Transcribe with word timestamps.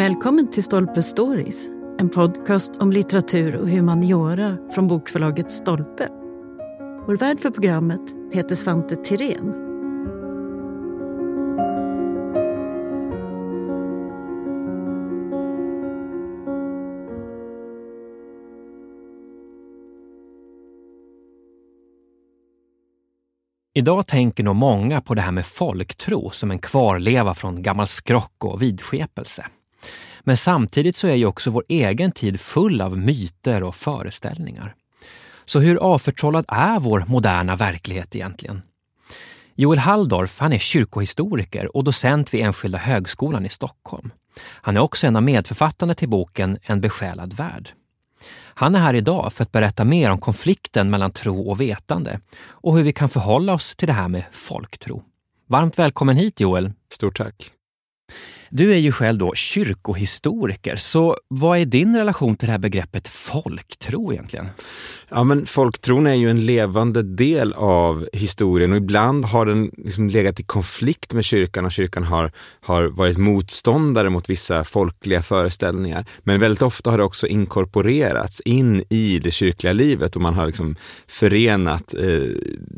Välkommen 0.00 0.50
till 0.50 0.62
Stolpe 0.62 1.02
Stories, 1.02 1.68
en 1.98 2.08
podcast 2.08 2.76
om 2.76 2.92
litteratur 2.92 3.56
och 3.56 3.68
humaniora 3.68 4.56
från 4.74 4.88
bokförlaget 4.88 5.50
Stolpe. 5.50 6.08
Vår 7.06 7.16
värd 7.16 7.40
för 7.40 7.50
programmet 7.50 8.00
heter 8.32 8.54
Svante 8.54 8.96
Tirén. 8.96 9.54
Idag 23.74 24.06
tänker 24.06 24.44
nog 24.44 24.56
många 24.56 25.00
på 25.00 25.14
det 25.14 25.20
här 25.20 25.32
med 25.32 25.46
folktro 25.46 26.30
som 26.30 26.50
en 26.50 26.58
kvarleva 26.58 27.34
från 27.34 27.62
gammal 27.62 27.86
skrock 27.86 28.44
och 28.44 28.62
vidskepelse. 28.62 29.46
Men 30.20 30.36
samtidigt 30.36 30.96
så 30.96 31.06
är 31.06 31.14
ju 31.14 31.26
också 31.26 31.50
vår 31.50 31.64
egen 31.68 32.12
tid 32.12 32.40
full 32.40 32.80
av 32.80 32.98
myter 32.98 33.62
och 33.62 33.74
föreställningar. 33.74 34.74
Så 35.44 35.58
hur 35.58 35.76
avförtrollad 35.76 36.44
är 36.48 36.80
vår 36.80 37.04
moderna 37.08 37.56
verklighet 37.56 38.16
egentligen? 38.16 38.62
Joel 39.54 39.78
Halldorf 39.78 40.38
han 40.38 40.52
är 40.52 40.58
kyrkohistoriker 40.58 41.76
och 41.76 41.84
docent 41.84 42.34
vid 42.34 42.44
Enskilda 42.44 42.78
högskolan 42.78 43.46
i 43.46 43.48
Stockholm. 43.48 44.10
Han 44.40 44.76
är 44.76 44.80
också 44.80 45.06
en 45.06 45.16
av 45.16 45.22
medförfattarna 45.22 45.94
till 45.94 46.08
boken 46.08 46.58
En 46.62 46.80
besjälad 46.80 47.32
värld. 47.32 47.70
Han 48.54 48.74
är 48.74 48.78
här 48.78 48.94
idag 48.94 49.32
för 49.32 49.42
att 49.42 49.52
berätta 49.52 49.84
mer 49.84 50.10
om 50.10 50.18
konflikten 50.18 50.90
mellan 50.90 51.12
tro 51.12 51.50
och 51.50 51.60
vetande 51.60 52.20
och 52.42 52.76
hur 52.76 52.82
vi 52.82 52.92
kan 52.92 53.08
förhålla 53.08 53.52
oss 53.52 53.76
till 53.76 53.88
det 53.88 53.92
här 53.92 54.08
med 54.08 54.24
folktro. 54.32 55.02
Varmt 55.46 55.78
välkommen 55.78 56.16
hit 56.16 56.40
Joel! 56.40 56.72
Stort 56.92 57.16
tack! 57.16 57.52
Du 58.52 58.72
är 58.72 58.76
ju 58.76 58.92
själv 58.92 59.18
då 59.18 59.34
kyrkohistoriker, 59.34 60.76
så 60.76 61.16
vad 61.28 61.58
är 61.58 61.64
din 61.64 61.96
relation 61.96 62.36
till 62.36 62.46
det 62.46 62.52
här 62.52 62.58
begreppet 62.58 63.08
folktro 63.08 64.12
egentligen? 64.12 64.48
Ja, 65.08 65.24
men 65.24 65.46
folktron 65.46 66.06
är 66.06 66.14
ju 66.14 66.30
en 66.30 66.46
levande 66.46 67.02
del 67.02 67.52
av 67.52 68.08
historien 68.12 68.72
och 68.72 68.76
ibland 68.76 69.24
har 69.24 69.46
den 69.46 69.70
liksom 69.76 70.08
legat 70.08 70.40
i 70.40 70.42
konflikt 70.42 71.12
med 71.12 71.24
kyrkan 71.24 71.64
och 71.64 71.72
kyrkan 71.72 72.04
har, 72.04 72.32
har 72.60 72.84
varit 72.84 73.18
motståndare 73.18 74.10
mot 74.10 74.30
vissa 74.30 74.64
folkliga 74.64 75.22
föreställningar. 75.22 76.04
Men 76.20 76.40
väldigt 76.40 76.62
ofta 76.62 76.90
har 76.90 76.98
det 76.98 77.04
också 77.04 77.26
inkorporerats 77.26 78.40
in 78.40 78.84
i 78.88 79.18
det 79.18 79.30
kyrkliga 79.30 79.72
livet 79.72 80.16
och 80.16 80.22
man 80.22 80.34
har 80.34 80.46
liksom 80.46 80.76
förenat 81.08 81.94
eh, 81.94 82.02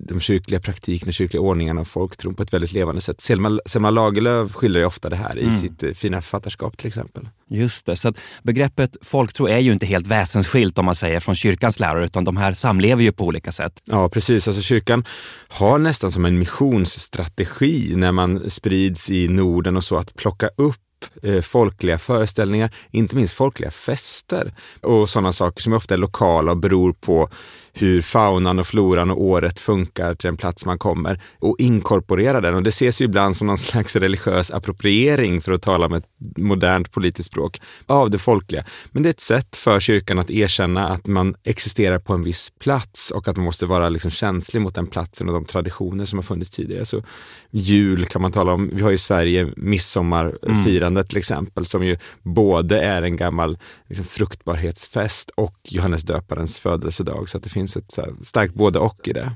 de 0.08 0.20
kyrkliga 0.20 0.60
praktikerna, 0.60 1.12
kyrkliga 1.12 1.41
ordningarna 1.41 1.80
och 1.80 1.88
folktron 1.88 2.34
på 2.34 2.42
ett 2.42 2.52
väldigt 2.52 2.72
levande 2.72 3.00
sätt. 3.00 3.20
Selma, 3.20 3.58
Selma 3.66 3.91
Lagerlöf 3.91 4.52
skildrar 4.52 4.80
ju 4.80 4.86
ofta 4.86 5.10
det 5.10 5.16
här 5.16 5.38
i 5.38 5.44
mm. 5.44 5.61
Sitt 5.62 5.82
eh, 5.82 5.92
fina 5.92 6.20
författarskap 6.20 6.77
till 6.77 6.88
exempel. 6.88 7.28
Just 7.48 7.86
det, 7.86 7.96
så 7.96 8.08
att 8.08 8.16
begreppet 8.42 8.96
folktro 9.02 9.48
är 9.48 9.58
ju 9.58 9.72
inte 9.72 9.86
helt 9.86 10.06
väsensskilt 10.06 10.78
om 10.78 10.84
man 10.84 10.94
säger 10.94 11.20
från 11.20 11.34
kyrkans 11.34 11.80
lärare, 11.80 12.04
utan 12.04 12.24
de 12.24 12.36
här 12.36 12.52
samlever 12.52 13.02
ju 13.02 13.12
på 13.12 13.24
olika 13.24 13.52
sätt. 13.52 13.82
Ja, 13.84 14.08
precis. 14.08 14.48
Alltså 14.48 14.62
kyrkan 14.62 15.04
har 15.48 15.78
nästan 15.78 16.10
som 16.12 16.24
en 16.24 16.38
missionsstrategi 16.38 17.92
när 17.96 18.12
man 18.12 18.50
sprids 18.50 19.10
i 19.10 19.28
Norden 19.28 19.77
och 19.77 19.84
så, 19.84 19.96
att 19.96 20.14
plocka 20.14 20.50
upp 20.56 20.77
eh, 21.22 21.41
folkliga 21.41 21.98
föreställningar, 21.98 22.70
inte 22.91 23.16
minst 23.16 23.34
folkliga 23.34 23.70
fester 23.70 24.54
och 24.80 25.10
sådana 25.10 25.32
saker 25.32 25.62
som 25.62 25.72
ofta 25.72 25.94
är 25.94 25.98
lokala 25.98 26.50
och 26.50 26.56
beror 26.58 26.92
på 26.92 27.28
hur 27.73 28.01
faunan 28.01 28.59
och 28.59 28.67
floran 28.67 29.11
och 29.11 29.23
året 29.23 29.61
funkar 29.61 30.15
till 30.15 30.27
den 30.27 30.37
plats 30.37 30.67
man 30.67 30.78
kommer 30.78 31.23
och 31.39 31.56
inkorporera 31.59 32.41
den. 32.41 32.55
Och 32.55 32.62
det 32.62 32.69
ses 32.69 33.01
ju 33.01 33.05
ibland 33.05 33.37
som 33.37 33.47
någon 33.47 33.59
slags 33.59 33.97
religiös 33.97 34.51
appropriering, 34.51 35.41
för 35.41 35.53
att 35.53 35.62
tala 35.62 35.89
med 35.89 35.98
ett 35.98 36.39
modernt 36.39 36.93
politiskt 36.93 37.31
språk, 37.31 37.61
av 37.87 38.11
det 38.11 38.19
folkliga. 38.19 38.65
Men 38.91 39.03
det 39.03 39.09
är 39.09 39.11
ett 39.11 39.20
sätt 39.20 39.56
för 39.56 39.81
kyrkan 39.81 40.19
att 40.19 40.31
erkänna 40.31 40.89
att 40.89 41.06
man 41.06 41.34
existerar 41.44 41.99
på 41.99 42.12
en 42.12 42.22
viss 42.22 42.53
plats 42.61 43.11
och 43.11 43.28
att 43.28 43.37
man 43.37 43.44
måste 43.44 43.66
vara 43.66 43.88
liksom 43.88 44.11
känslig 44.11 44.61
mot 44.61 44.75
den 44.75 44.87
platsen 44.87 45.28
och 45.28 45.34
de 45.34 45.44
traditioner 45.44 46.05
som 46.05 46.19
har 46.19 46.22
funnits 46.22 46.50
tidigare. 46.50 46.84
Så 46.84 47.03
jul 47.50 48.05
kan 48.06 48.22
man 48.22 48.32
tala 48.32 48.53
om. 48.53 48.71
Vi 48.75 48.82
har 48.82 48.93
i 48.93 48.99
Sverige 48.99 49.53
midsommarfirandet 49.56 51.05
mm. 51.05 51.09
till 51.09 51.19
exempel, 51.19 51.66
som 51.66 51.84
ju 51.84 51.97
både 52.22 52.81
är 52.81 53.03
en 53.03 53.16
gammal 53.16 53.59
liksom, 53.88 54.05
fruktbarhetsfest 54.05 55.31
och 55.31 55.56
Johannes 55.65 56.03
döparens 56.03 56.59
födelsedag. 56.59 57.28
Så 57.28 57.37
att 57.37 57.43
det 57.43 57.50
finns 57.50 57.62
finns 57.62 57.77
ett 57.77 58.27
starkt 58.27 58.55
både 58.55 58.78
och 58.78 59.09
i 59.09 59.12
det. 59.12 59.33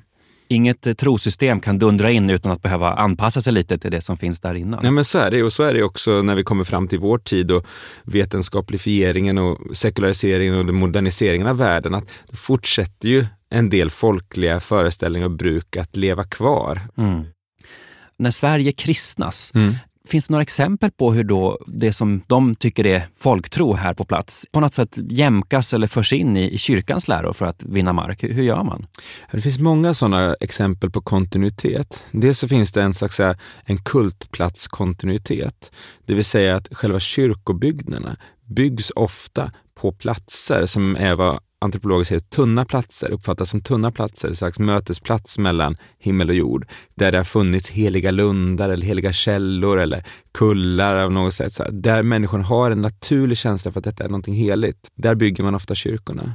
Inget 0.48 0.86
eh, 0.86 0.94
trosystem 0.94 1.60
kan 1.60 1.78
dundra 1.78 2.10
in 2.10 2.30
utan 2.30 2.52
att 2.52 2.62
behöva 2.62 2.94
anpassa 2.94 3.40
sig 3.40 3.52
lite 3.52 3.78
till 3.78 3.90
det 3.90 4.00
som 4.00 4.16
finns 4.16 4.40
där 4.40 4.54
innan. 4.54 4.80
Ja, 4.84 4.90
men 4.90 5.04
så 5.04 5.18
är 5.18 5.30
det 5.30 5.42
och 5.42 5.52
så 5.52 5.62
är 5.62 5.74
det 5.74 5.82
också 5.82 6.22
när 6.22 6.34
vi 6.34 6.44
kommer 6.44 6.64
fram 6.64 6.88
till 6.88 6.98
vår 6.98 7.18
tid 7.18 7.50
och 7.50 7.66
vetenskaplifieringen 8.04 9.38
och 9.38 9.76
sekulariseringen 9.76 10.68
och 10.68 10.74
moderniseringen 10.74 11.46
av 11.46 11.56
världen. 11.56 11.94
Att 11.94 12.08
det 12.30 12.36
fortsätter 12.36 13.08
ju 13.08 13.26
en 13.50 13.70
del 13.70 13.90
folkliga 13.90 14.60
föreställningar 14.60 15.26
och 15.26 15.36
bruk 15.36 15.76
att 15.76 15.96
leva 15.96 16.24
kvar. 16.24 16.80
Mm. 16.96 17.24
När 18.18 18.30
Sverige 18.30 18.72
kristnas, 18.72 19.52
mm. 19.54 19.74
Finns 20.06 20.26
det 20.26 20.32
några 20.32 20.42
exempel 20.42 20.90
på 20.90 21.12
hur 21.12 21.24
då 21.24 21.58
det 21.66 21.92
som 21.92 22.22
de 22.26 22.54
tycker 22.54 22.86
är 22.86 23.08
folktro 23.16 23.72
här 23.74 23.94
på 23.94 24.04
plats 24.04 24.46
på 24.52 24.60
något 24.60 24.74
sätt 24.74 24.98
jämkas 25.10 25.74
eller 25.74 25.86
förs 25.86 26.12
in 26.12 26.36
i, 26.36 26.50
i 26.50 26.58
kyrkans 26.58 27.08
läror 27.08 27.32
för 27.32 27.46
att 27.46 27.62
vinna 27.62 27.92
mark? 27.92 28.22
Hur, 28.22 28.32
hur 28.32 28.42
gör 28.42 28.64
man? 28.64 28.86
Det 29.32 29.40
finns 29.40 29.58
många 29.58 29.94
sådana 29.94 30.34
exempel 30.40 30.90
på 30.90 31.00
kontinuitet. 31.00 32.04
Dels 32.10 32.38
så 32.38 32.48
finns 32.48 32.72
det 32.72 32.82
en 32.82 32.94
slags 32.94 33.20
eh, 33.20 33.36
en 33.64 33.78
kultplatskontinuitet, 33.78 35.72
det 36.06 36.14
vill 36.14 36.24
säga 36.24 36.56
att 36.56 36.74
själva 36.74 37.00
kyrkobyggnaderna 37.00 38.16
byggs 38.44 38.92
ofta 38.96 39.50
på 39.74 39.92
platser 39.92 40.66
som 40.66 40.96
är 40.96 41.14
vad 41.14 41.40
antropologer 41.66 42.04
säger 42.04 42.20
tunna 42.20 42.64
platser, 42.64 43.10
uppfattas 43.10 43.50
som 43.50 43.60
tunna 43.60 43.92
platser, 43.92 44.28
en 44.28 44.36
slags 44.36 44.58
mötesplats 44.58 45.38
mellan 45.38 45.76
himmel 45.98 46.28
och 46.28 46.34
jord, 46.34 46.68
där 46.94 47.12
det 47.12 47.18
har 47.18 47.24
funnits 47.24 47.70
heliga 47.70 48.10
lundar 48.10 48.70
eller 48.70 48.86
heliga 48.86 49.12
källor 49.12 49.78
eller 49.78 50.04
kullar 50.34 50.94
av 50.94 51.12
något 51.12 51.34
sätt, 51.34 51.54
så 51.54 51.62
här, 51.62 51.70
där 51.70 52.02
människan 52.02 52.42
har 52.42 52.70
en 52.70 52.82
naturlig 52.82 53.38
känsla 53.38 53.72
för 53.72 53.80
att 53.80 53.84
detta 53.84 54.04
är 54.04 54.08
någonting 54.08 54.34
heligt. 54.34 54.88
Där 54.94 55.14
bygger 55.14 55.44
man 55.44 55.54
ofta 55.54 55.74
kyrkorna. 55.74 56.34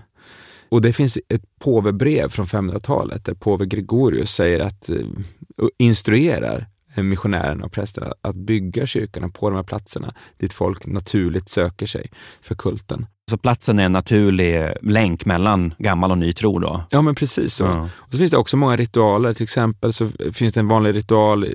Och 0.70 0.82
det 0.82 0.94
finns 0.94 1.18
ett 1.30 1.44
påvebrev 1.60 2.30
från 2.30 2.46
500-talet 2.46 3.26
där 3.26 3.34
påve 3.34 3.66
Gregorius 3.66 4.32
säger 4.32 4.60
att, 4.60 4.90
eh, 4.90 4.98
instruerar 5.78 6.68
missionärerna 6.96 7.66
och 7.66 7.72
prästerna 7.72 8.14
att 8.22 8.36
bygga 8.36 8.86
kyrkorna 8.86 9.30
på 9.30 9.50
de 9.50 9.56
här 9.56 9.64
platserna 9.64 10.14
dit 10.38 10.54
folk 10.54 10.86
naturligt 10.86 11.50
söker 11.50 11.86
sig 11.86 12.12
för 12.42 12.56
kulten. 12.56 13.06
Så 13.32 13.38
platsen 13.38 13.80
är 13.80 13.86
en 13.86 13.92
naturlig 13.92 14.74
länk 14.82 15.26
mellan 15.26 15.74
gammal 15.78 16.12
och 16.12 16.18
ny 16.18 16.34
tro 16.34 16.60
då? 16.60 16.84
Ja 16.90 17.02
men 17.02 17.16
precis 17.16 17.56
så. 17.56 17.64
Ja. 17.64 17.90
Och 17.96 18.12
så 18.12 18.18
finns 18.18 18.32
det 18.32 18.38
också 18.38 18.58
många 18.58 18.76
ritualer, 18.76 19.34
till 19.34 19.44
exempel 19.44 19.94
så 19.94 20.10
finns 20.34 20.54
det 20.54 20.60
en 20.60 20.68
vanlig 20.68 20.96
ritual, 20.96 21.48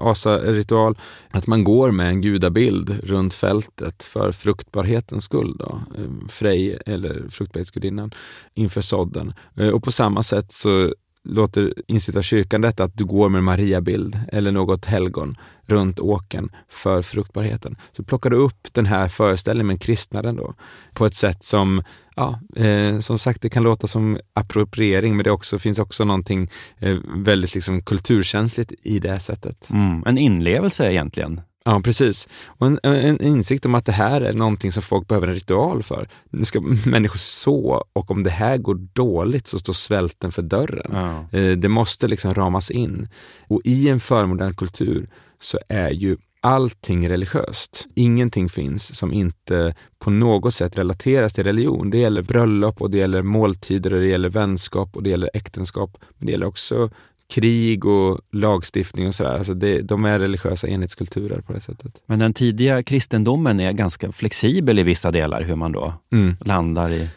asa-ritual, 0.00 0.98
att 1.30 1.46
man 1.46 1.64
går 1.64 1.90
med 1.90 2.08
en 2.08 2.20
gudabild 2.20 3.00
runt 3.04 3.34
fältet 3.34 4.02
för 4.02 4.32
fruktbarhetens 4.32 5.24
skull. 5.24 5.56
Då. 5.58 5.80
Eh, 5.98 6.28
Frej, 6.28 6.78
eller 6.86 7.28
fruktbarhetsgudinnan, 7.30 8.14
inför 8.54 8.80
sådden. 8.80 9.32
Eh, 9.56 9.68
och 9.68 9.84
på 9.84 9.92
samma 9.92 10.22
sätt 10.22 10.52
så 10.52 10.94
låter 11.24 11.74
instifta 11.86 12.22
kyrkan 12.22 12.60
detta 12.60 12.84
att 12.84 12.96
du 12.96 13.04
går 13.04 13.28
med 13.28 13.38
en 13.38 13.44
Mariabild 13.44 14.18
eller 14.32 14.52
något 14.52 14.84
helgon 14.84 15.36
runt 15.66 16.00
åken 16.00 16.50
för 16.68 17.02
fruktbarheten. 17.02 17.76
Så 17.92 18.04
plockar 18.04 18.30
du 18.30 18.36
upp 18.36 18.68
den 18.72 18.86
här 18.86 19.08
föreställningen 19.08 19.66
med 19.66 19.80
kristnaden 19.80 20.36
då 20.36 20.54
på 20.92 21.06
ett 21.06 21.14
sätt 21.14 21.42
som, 21.42 21.82
ja, 22.16 22.40
eh, 22.56 22.98
som 22.98 23.18
sagt, 23.18 23.42
det 23.42 23.50
kan 23.50 23.62
låta 23.62 23.86
som 23.86 24.18
appropriering, 24.34 25.16
men 25.16 25.24
det 25.24 25.30
också, 25.30 25.58
finns 25.58 25.78
också 25.78 26.04
någonting 26.04 26.50
eh, 26.78 26.96
väldigt 27.16 27.54
liksom 27.54 27.82
kulturkänsligt 27.82 28.72
i 28.82 28.98
det 28.98 29.10
här 29.10 29.18
sättet. 29.18 29.70
Mm, 29.70 30.02
en 30.06 30.18
inlevelse 30.18 30.92
egentligen. 30.92 31.40
Ja, 31.64 31.80
precis. 31.80 32.28
Och 32.46 32.66
en, 32.66 32.78
en, 32.82 33.22
insikt 33.22 33.66
om 33.66 33.74
att 33.74 33.86
det 33.86 33.92
här 33.92 34.20
är 34.20 34.32
någonting 34.32 34.72
som 34.72 34.82
folk 34.82 35.08
behöver 35.08 35.28
en 35.28 35.34
ritual 35.34 35.82
för. 35.82 36.08
Nu 36.30 36.44
ska 36.44 36.60
människor 36.86 37.18
så 37.18 37.84
och 37.92 38.10
om 38.10 38.22
det 38.22 38.30
här 38.30 38.58
går 38.58 38.74
dåligt 38.74 39.46
så 39.46 39.58
står 39.58 39.72
svälten 39.72 40.32
för 40.32 40.42
dörren. 40.42 40.90
Ja. 40.92 41.38
Eh, 41.38 41.56
det 41.56 41.68
måste 41.68 42.08
liksom 42.08 42.34
ramas 42.34 42.70
in. 42.70 43.08
Och 43.48 43.60
i 43.64 43.88
en 43.88 44.00
förmodern 44.00 44.54
kultur 44.54 45.08
så 45.40 45.58
är 45.68 45.90
ju 45.90 46.16
allting 46.40 47.08
religiöst. 47.08 47.88
Ingenting 47.94 48.48
finns 48.48 48.98
som 48.98 49.12
inte 49.12 49.74
på 49.98 50.10
något 50.10 50.54
sätt 50.54 50.78
relateras 50.78 51.32
till 51.32 51.44
religion. 51.44 51.90
Det 51.90 51.98
gäller 51.98 52.22
bröllop 52.22 52.80
och 52.82 52.90
det 52.90 52.98
gäller 52.98 53.22
måltider 53.22 53.92
och 53.92 54.00
det 54.00 54.06
gäller 54.06 54.28
vänskap 54.28 54.96
och 54.96 55.02
det 55.02 55.10
gäller 55.10 55.30
äktenskap. 55.34 55.96
Men 56.18 56.26
det 56.26 56.32
gäller 56.32 56.46
också 56.46 56.90
krig 57.28 57.84
och 57.84 58.20
lagstiftning 58.32 59.06
och 59.06 59.14
sådär. 59.14 59.38
Alltså 59.38 59.54
det, 59.54 59.82
de 59.82 60.04
är 60.04 60.18
religiösa 60.18 60.68
enhetskulturer 60.68 61.40
på 61.40 61.52
det 61.52 61.60
sättet. 61.60 62.02
Men 62.06 62.18
den 62.18 62.34
tidiga 62.34 62.82
kristendomen 62.82 63.60
är 63.60 63.72
ganska 63.72 64.12
flexibel 64.12 64.78
i 64.78 64.82
vissa 64.82 65.10
delar, 65.10 65.42
hur 65.42 65.56
man 65.56 65.72
då 65.72 65.94
mm. 66.12 66.36
landar 66.40 66.90
i 66.90 67.08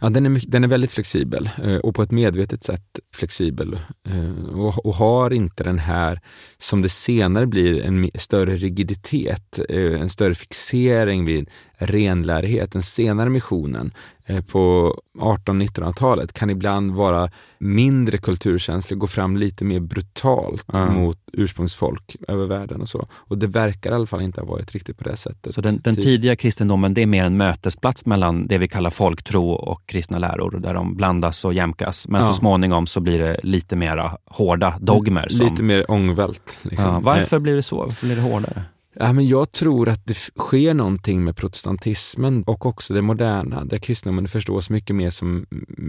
Ja, 0.00 0.10
den 0.10 0.26
är, 0.26 0.42
den 0.46 0.64
är 0.64 0.68
väldigt 0.68 0.92
flexibel 0.92 1.50
eh, 1.62 1.76
och 1.76 1.94
på 1.94 2.02
ett 2.02 2.10
medvetet 2.10 2.64
sätt 2.64 2.98
flexibel 3.14 3.78
eh, 4.08 4.54
och, 4.54 4.86
och, 4.86 4.94
har 4.94 5.32
inte 5.32 5.64
den 5.64 5.78
här, 5.78 6.20
som 6.58 6.82
det 6.82 6.88
senare 6.88 7.46
blir, 7.46 7.82
en 7.82 8.10
större 8.14 8.56
rigiditet, 8.56 9.60
eh, 9.68 10.00
en 10.00 10.08
större 10.08 10.34
fixering 10.34 11.24
vid 11.24 11.50
renlärighet. 11.78 12.72
Den 12.72 12.82
senare 12.82 13.30
missionen 13.30 13.94
på 14.46 14.94
1800-1900-talet 15.18 16.32
kan 16.32 16.50
ibland 16.50 16.94
vara 16.94 17.30
mindre 17.58 18.18
kulturkänslig, 18.18 18.98
gå 18.98 19.06
fram 19.06 19.36
lite 19.36 19.64
mer 19.64 19.80
brutalt 19.80 20.76
mm. 20.76 20.94
mot 20.94 21.18
ursprungsfolk 21.32 22.16
över 22.28 22.46
världen 22.46 22.80
och 22.80 22.88
så. 22.88 23.06
Och 23.12 23.38
det 23.38 23.46
verkar 23.46 23.90
i 23.90 23.94
alla 23.94 24.06
fall 24.06 24.22
inte 24.22 24.40
ha 24.40 24.46
varit 24.46 24.72
riktigt 24.72 24.98
på 24.98 25.04
det 25.04 25.16
sättet. 25.16 25.54
Så 25.54 25.60
den, 25.60 25.80
den 25.84 25.96
tidiga 25.96 26.36
kristendomen, 26.36 26.94
det 26.94 27.02
är 27.02 27.06
mer 27.06 27.24
en 27.24 27.36
mötesplats 27.36 28.06
mellan 28.06 28.46
det 28.46 28.58
vi 28.58 28.68
kallar 28.68 28.90
folktro 28.90 29.50
och 29.50 29.86
kristna 29.86 30.18
läror, 30.18 30.50
där 30.50 30.74
de 30.74 30.96
blandas 30.96 31.44
och 31.44 31.54
jämkas. 31.54 32.08
Men 32.08 32.20
ja. 32.20 32.26
så 32.26 32.34
småningom 32.34 32.86
så 32.86 33.00
blir 33.00 33.18
det 33.18 33.36
lite 33.42 33.76
mera 33.76 34.16
hårda 34.26 34.74
dogmer. 34.80 35.28
Som... 35.28 35.46
Lite 35.46 35.62
mer 35.62 35.90
ångvält. 35.90 36.58
Liksom. 36.62 36.90
Ja, 36.90 37.00
varför 37.00 37.38
blir 37.38 37.54
det 37.54 37.62
så? 37.62 37.76
Varför 37.76 38.06
blir 38.06 38.16
det 38.16 38.22
hårdare? 38.22 38.62
Ja, 38.96 39.12
men 39.12 39.28
jag 39.28 39.52
tror 39.52 39.88
att 39.88 40.06
det 40.06 40.14
sker 40.14 40.74
någonting 40.74 41.24
med 41.24 41.36
protestantismen 41.36 42.42
och 42.42 42.66
också 42.66 42.94
det 42.94 43.02
moderna, 43.02 43.64
där 43.64 43.78
kristendomen 43.78 44.28
förstås 44.28 44.70
mycket 44.70 44.96
mer 44.96 45.10
som 45.10 45.46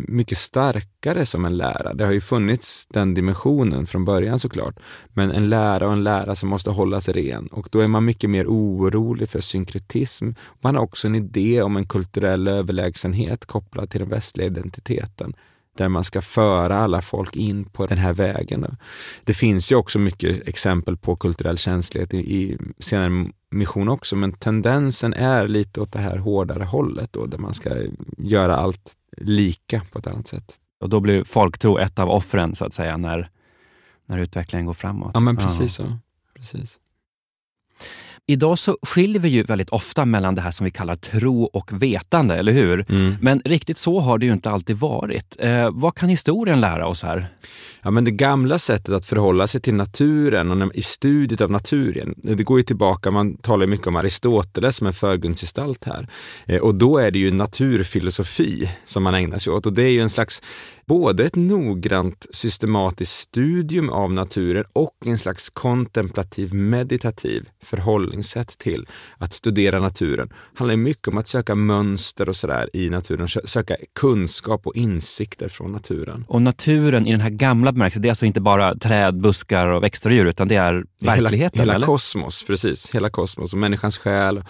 mycket 0.08 0.38
starkare 0.38 1.26
som 1.26 1.46
en 1.46 1.58
lära. 1.58 1.94
Det 1.94 2.06
har 2.06 2.12
ju 2.12 2.22
funnits 2.22 2.88
den 2.90 3.14
dimensionen 3.14 3.86
från 3.86 4.06
början 4.06 4.40
såklart, 4.40 4.80
men 5.14 5.32
en 5.32 5.50
lära 5.50 5.88
och 5.88 5.94
en 5.94 6.04
lära 6.04 6.36
som 6.36 6.50
måste 6.50 6.70
hållas 6.70 7.10
ren 7.10 7.48
och 7.48 7.68
då 7.72 7.80
är 7.80 7.88
man 7.88 8.06
mycket 8.06 8.30
mer 8.30 8.46
orolig 8.48 9.30
för 9.30 9.42
synkretism. 9.42 10.32
Man 10.62 10.76
har 10.76 10.84
också 10.84 11.08
en 11.08 11.16
idé 11.16 11.62
om 11.62 11.78
en 11.78 11.88
kulturell 11.88 12.48
överlägsenhet 12.48 13.46
kopplad 13.46 13.90
till 13.90 14.00
den 14.00 14.10
västliga 14.10 14.48
identiteten 14.48 15.34
där 15.78 15.90
man 15.90 16.04
ska 16.04 16.22
föra 16.22 16.78
alla 16.78 17.02
folk 17.02 17.36
in 17.36 17.66
på 17.66 17.86
den 17.86 17.98
här 17.98 18.14
vägen. 18.14 18.78
Det 19.24 19.34
finns 19.34 19.72
ju 19.72 19.76
också 19.76 20.00
mycket 20.00 20.48
exempel 20.48 20.98
på 20.98 21.16
kulturell 21.16 21.58
känslighet 21.58 22.14
i, 22.14 22.18
i 22.18 22.58
senare 22.80 23.28
mission 23.50 23.90
också, 23.90 24.16
men 24.16 24.34
tendensen 24.34 25.14
är 25.14 25.48
lite 25.48 25.82
åt 25.82 25.92
det 25.92 26.00
här 26.00 26.18
hårdare 26.18 26.64
hållet 26.64 27.14
då, 27.14 27.26
där 27.26 27.38
man 27.38 27.54
ska 27.54 27.76
göra 28.18 28.56
allt 28.56 28.96
lika 29.18 29.82
på 29.92 30.00
ett 30.00 30.08
annat 30.08 30.28
sätt. 30.28 30.60
Och 30.80 30.90
då 30.90 31.00
blir 31.00 31.24
folktro 31.24 31.78
ett 31.78 32.00
av 32.00 32.10
offren 32.10 32.56
så 32.56 32.66
att 32.66 32.74
säga, 32.74 32.98
när, 32.98 33.30
när 34.06 34.18
utvecklingen 34.18 34.66
går 34.66 34.74
framåt? 34.74 35.12
Ja, 35.14 35.20
men 35.20 35.38
precis 35.38 35.80
ja. 35.80 35.86
så. 35.86 35.98
Precis. 36.36 36.80
Idag 38.28 38.60
så 38.60 38.78
skiljer 38.82 39.22
vi 39.22 39.30
ju 39.30 39.44
väldigt 39.44 39.70
ofta 39.70 40.06
mellan 40.06 40.36
det 40.36 40.42
här 40.42 40.52
som 40.52 40.66
vi 40.66 40.72
kallar 40.72 40.96
tro 40.96 41.44
och 41.44 41.82
vetande, 41.82 42.36
eller 42.36 42.52
hur? 42.52 42.86
Mm. 42.90 43.16
Men 43.22 43.42
riktigt 43.46 43.78
så 43.78 44.00
har 44.00 44.18
det 44.18 44.26
ju 44.26 44.34
inte 44.34 44.50
alltid 44.50 44.78
varit. 44.78 45.36
Eh, 45.40 45.70
vad 45.74 45.96
kan 45.96 46.10
historien 46.10 46.62
lära 46.62 46.88
oss 46.88 47.04
här? 47.04 47.28
Ja, 47.82 47.92
men 47.92 48.04
det 48.04 48.12
gamla 48.12 48.60
sättet 48.60 48.94
att 48.94 49.06
förhålla 49.06 49.48
sig 49.48 49.62
till 49.62 49.76
naturen 49.76 50.62
och 50.62 50.76
i 50.76 50.82
studiet 50.82 51.42
av 51.42 51.52
naturen, 51.52 52.16
det 52.18 52.44
går 52.44 52.60
ju 52.60 52.64
tillbaka, 52.64 53.12
man 53.12 53.38
talar 53.38 53.68
mycket 53.68 53.88
om 53.88 53.96
Aristoteles 53.96 54.76
som 54.76 54.88
en 54.88 54.94
förgrundsgestalt 54.94 55.86
här. 55.86 56.08
Eh, 56.46 56.62
och 56.62 56.76
då 56.76 56.98
är 56.98 57.12
det 57.12 57.20
ju 57.20 57.32
naturfilosofi 57.32 58.72
som 58.86 59.04
man 59.04 59.16
ägnar 59.16 59.38
sig 59.38 59.54
åt 59.54 59.66
och 59.66 59.74
det 59.74 59.84
är 59.84 59.92
ju 59.92 60.02
en 60.02 60.10
slags 60.10 60.42
både 60.88 61.26
ett 61.26 61.36
noggrant 61.36 62.26
systematiskt 62.32 63.20
studium 63.20 63.90
av 63.90 64.14
naturen 64.14 64.66
och 64.74 64.96
en 65.06 65.18
slags 65.18 65.50
kontemplativ 65.50 66.54
meditativ 66.54 67.50
förhållningssätt 67.64 68.58
till 68.58 68.88
att 69.18 69.34
studera 69.34 69.80
naturen. 69.80 70.28
Det 70.28 70.60
handlar 70.60 70.76
mycket 70.76 71.08
om 71.08 71.18
att 71.18 71.28
söka 71.28 71.56
mönster 71.56 72.30
och 72.30 72.36
sådär 72.36 72.70
i 72.74 72.90
naturen, 72.90 73.28
söka 73.28 73.76
kunskap 74.00 74.68
och 74.68 74.76
insikter 74.76 75.50
från 75.50 75.72
naturen. 75.72 76.26
Och 76.28 76.42
naturen 76.42 77.08
i 77.08 77.12
den 77.12 77.22
här 77.22 77.30
gamla 77.30 77.72
bemärkelsen, 77.72 78.02
det 78.02 78.08
är 78.08 78.12
alltså 78.12 78.26
inte 78.26 78.42
bara 78.42 78.76
träd, 78.76 79.22
buskar 79.22 79.68
och 79.68 79.84
växter 79.84 80.10
och 80.10 80.16
djur, 80.16 80.26
utan 80.26 80.48
det 80.48 80.56
är 80.56 80.86
verkligheten? 81.00 81.60
Hela, 81.60 81.74
hela 81.74 81.86
kosmos, 81.86 82.44
precis. 82.44 82.92
Hela 82.92 83.10
kosmos 83.10 83.54
och 83.54 83.60
människans 83.60 83.98
själ 83.98 84.44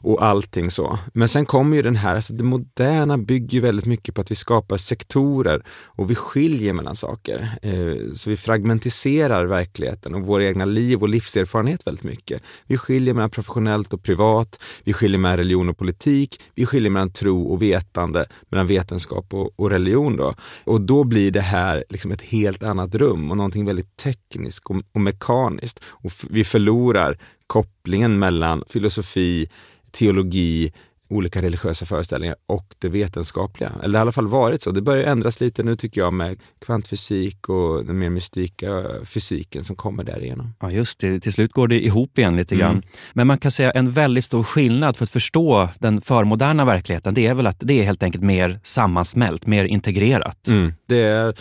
och 0.00 0.24
allting 0.24 0.70
så. 0.70 0.98
Men 1.14 1.28
sen 1.28 1.46
kommer 1.46 1.76
ju 1.76 1.82
den 1.82 1.96
här, 1.96 2.14
alltså 2.14 2.32
det 2.32 2.44
moderna 2.44 3.18
bygger 3.18 3.60
väldigt 3.60 3.86
mycket 3.86 4.14
på 4.14 4.20
att 4.20 4.30
vi 4.30 4.34
skapar 4.34 4.76
sektorer 4.76 5.62
och 5.80 6.10
vi 6.10 6.14
skiljer 6.14 6.72
mellan 6.72 6.96
saker. 6.96 7.58
Eh, 7.62 8.12
så 8.14 8.30
vi 8.30 8.36
fragmentiserar 8.36 9.44
verkligheten 9.44 10.14
och 10.14 10.20
våra 10.20 10.44
egna 10.44 10.64
liv 10.64 11.02
och 11.02 11.08
livserfarenhet 11.08 11.86
väldigt 11.86 12.04
mycket. 12.04 12.42
Vi 12.66 12.78
skiljer 12.78 13.14
mellan 13.14 13.30
professionellt 13.30 13.92
och 13.92 14.02
privat, 14.02 14.62
vi 14.84 14.92
skiljer 14.92 15.18
mellan 15.18 15.36
religion 15.36 15.68
och 15.68 15.78
politik, 15.78 16.40
vi 16.54 16.66
skiljer 16.66 16.90
mellan 16.90 17.12
tro 17.12 17.42
och 17.42 17.62
vetande, 17.62 18.26
mellan 18.48 18.66
vetenskap 18.66 19.34
och, 19.34 19.60
och 19.60 19.70
religion. 19.70 20.16
Då. 20.16 20.34
Och 20.64 20.80
då 20.80 21.04
blir 21.04 21.30
det 21.30 21.40
här 21.40 21.84
liksom 21.88 22.10
ett 22.10 22.22
helt 22.22 22.62
annat 22.62 22.94
rum 22.94 23.30
och 23.30 23.36
någonting 23.36 23.64
väldigt 23.64 23.96
tekniskt 23.96 24.66
och, 24.66 24.76
och 24.92 25.00
mekaniskt. 25.00 25.84
Och 25.84 26.12
vi 26.30 26.44
förlorar 26.44 27.18
kopplingen 27.46 28.18
mellan 28.18 28.64
filosofi, 28.68 29.48
teologi, 29.90 30.72
olika 31.08 31.42
religiösa 31.42 31.86
föreställningar 31.86 32.36
och 32.46 32.74
det 32.78 32.88
vetenskapliga. 32.88 33.72
Eller 33.82 33.92
det 33.92 33.98
har 33.98 34.00
i 34.00 34.02
alla 34.02 34.12
fall 34.12 34.26
varit 34.26 34.62
så. 34.62 34.70
Det 34.70 34.80
börjar 34.80 35.04
ändras 35.04 35.40
lite 35.40 35.62
nu 35.62 35.76
tycker 35.76 36.00
jag 36.00 36.12
med 36.12 36.40
kvantfysik 36.58 37.48
och 37.48 37.84
den 37.84 37.98
mer 37.98 38.10
mystika 38.10 38.84
fysiken 39.04 39.64
som 39.64 39.76
kommer 39.76 40.04
därigenom. 40.04 40.54
Ja 40.60 40.70
just 40.70 41.00
det, 41.00 41.20
till 41.20 41.32
slut 41.32 41.52
går 41.52 41.68
det 41.68 41.84
ihop 41.84 42.18
igen 42.18 42.36
lite 42.36 42.56
grann. 42.56 42.70
Mm. 42.70 42.84
Men 43.12 43.26
man 43.26 43.38
kan 43.38 43.50
säga 43.50 43.70
en 43.70 43.90
väldigt 43.90 44.24
stor 44.24 44.42
skillnad 44.42 44.96
för 44.96 45.04
att 45.04 45.10
förstå 45.10 45.68
den 45.78 46.00
förmoderna 46.00 46.64
verkligheten, 46.64 47.14
det 47.14 47.26
är 47.26 47.34
väl 47.34 47.46
att 47.46 47.56
det 47.60 47.80
är 47.80 47.84
helt 47.84 48.02
enkelt 48.02 48.24
mer 48.24 48.60
sammansmält, 48.62 49.46
mer 49.46 49.64
integrerat. 49.64 50.48
Mm. 50.48 50.72
Det 50.86 51.02
är 51.02 51.34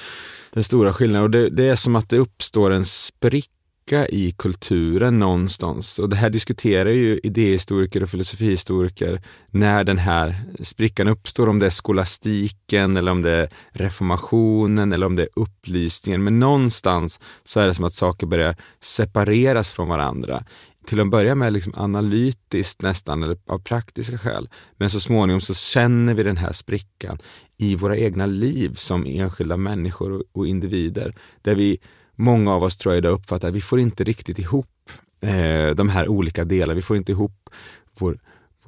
den 0.54 0.64
stora 0.64 0.94
skillnaden 0.94 1.24
och 1.24 1.30
det, 1.30 1.50
det 1.50 1.64
är 1.64 1.76
som 1.76 1.96
att 1.96 2.10
det 2.10 2.18
uppstår 2.18 2.72
en 2.72 2.86
spricka 2.86 3.57
lucka 3.88 4.08
i 4.08 4.32
kulturen 4.32 5.20
någonstans. 5.20 6.00
Och 6.00 6.10
det 6.10 6.16
här 6.16 6.30
diskuterar 6.30 6.90
ju 6.90 7.20
idéhistoriker 7.24 8.04
och 8.04 8.10
filosofihistoriker 8.10 9.22
när 9.52 9.84
den 9.84 9.98
här 9.98 10.36
sprickan 10.60 11.08
uppstår, 11.08 11.50
om 11.50 11.60
det 11.60 11.66
är 11.66 11.70
skolastiken 11.70 12.98
eller 12.98 13.12
om 13.12 13.22
det 13.22 13.32
är 13.32 13.50
reformationen 13.72 14.94
eller 14.94 15.06
om 15.06 15.16
det 15.16 15.24
är 15.24 15.30
upplysningen. 15.36 16.24
Men 16.24 16.40
någonstans 16.40 17.20
så 17.44 17.60
är 17.60 17.68
det 17.68 17.74
som 17.74 17.86
att 17.86 17.94
saker 17.94 18.28
börjar 18.28 18.56
separeras 18.80 19.72
från 19.72 19.88
varandra 19.88 20.44
till 20.86 21.00
att 21.00 21.10
börja 21.10 21.36
med 21.36 21.54
liksom 21.54 21.74
analytiskt 21.76 22.82
nästan, 22.82 23.24
eller 23.24 23.38
av 23.48 23.60
praktiska 23.60 24.18
skäl. 24.18 24.50
Men 24.78 24.90
så 24.90 25.00
småningom 25.00 25.42
så 25.42 25.54
känner 25.54 26.14
vi 26.14 26.24
den 26.24 26.38
här 26.38 26.52
sprickan 26.52 27.18
i 27.58 27.76
våra 27.76 27.98
egna 27.98 28.26
liv 28.26 28.76
som 28.76 29.06
enskilda 29.06 29.58
människor 29.58 30.24
och 30.32 30.48
individer. 30.48 31.16
Där 31.42 31.56
vi 31.56 31.80
många 32.18 32.54
av 32.54 32.64
oss 32.64 32.78
tror 32.78 32.94
jag 32.94 32.98
idag 32.98 33.14
uppfattar 33.14 33.48
att 33.48 33.54
vi 33.54 33.62
får 33.62 33.80
inte 33.80 34.04
riktigt 34.04 34.40
ihop 34.40 34.92
eh, 35.22 35.70
de 35.76 35.90
här 35.90 36.08
olika 36.08 36.46
delarna. 36.46 36.74
Vi 36.74 36.82
får 36.82 36.98
inte 36.98 37.12
ihop 37.12 37.50
vår 37.98 38.20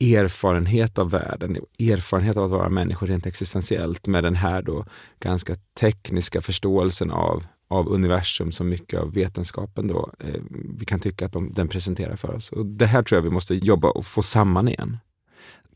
erfarenhet 0.01 0.99
av 0.99 1.09
världen, 1.09 1.57
erfarenhet 1.79 2.37
av 2.37 2.43
att 2.43 2.51
vara 2.51 2.69
människor 2.69 3.07
rent 3.07 3.25
existentiellt 3.25 4.07
med 4.07 4.23
den 4.23 4.35
här 4.35 4.61
då 4.61 4.85
ganska 5.19 5.55
tekniska 5.79 6.41
förståelsen 6.41 7.11
av, 7.11 7.43
av 7.67 7.87
universum 7.87 8.51
som 8.51 8.69
mycket 8.69 8.99
av 8.99 9.13
vetenskapen 9.13 9.87
då 9.87 10.11
eh, 10.19 10.41
vi 10.77 10.85
kan 10.85 10.99
tycka 10.99 11.25
att 11.25 11.33
de, 11.33 11.53
den 11.53 11.67
presenterar 11.67 12.15
för 12.15 12.35
oss. 12.35 12.51
Och 12.51 12.65
det 12.65 12.85
här 12.85 13.03
tror 13.03 13.17
jag 13.17 13.23
vi 13.23 13.29
måste 13.29 13.55
jobba 13.55 13.89
och 13.89 14.05
få 14.05 14.21
samman 14.21 14.67
igen. 14.67 14.97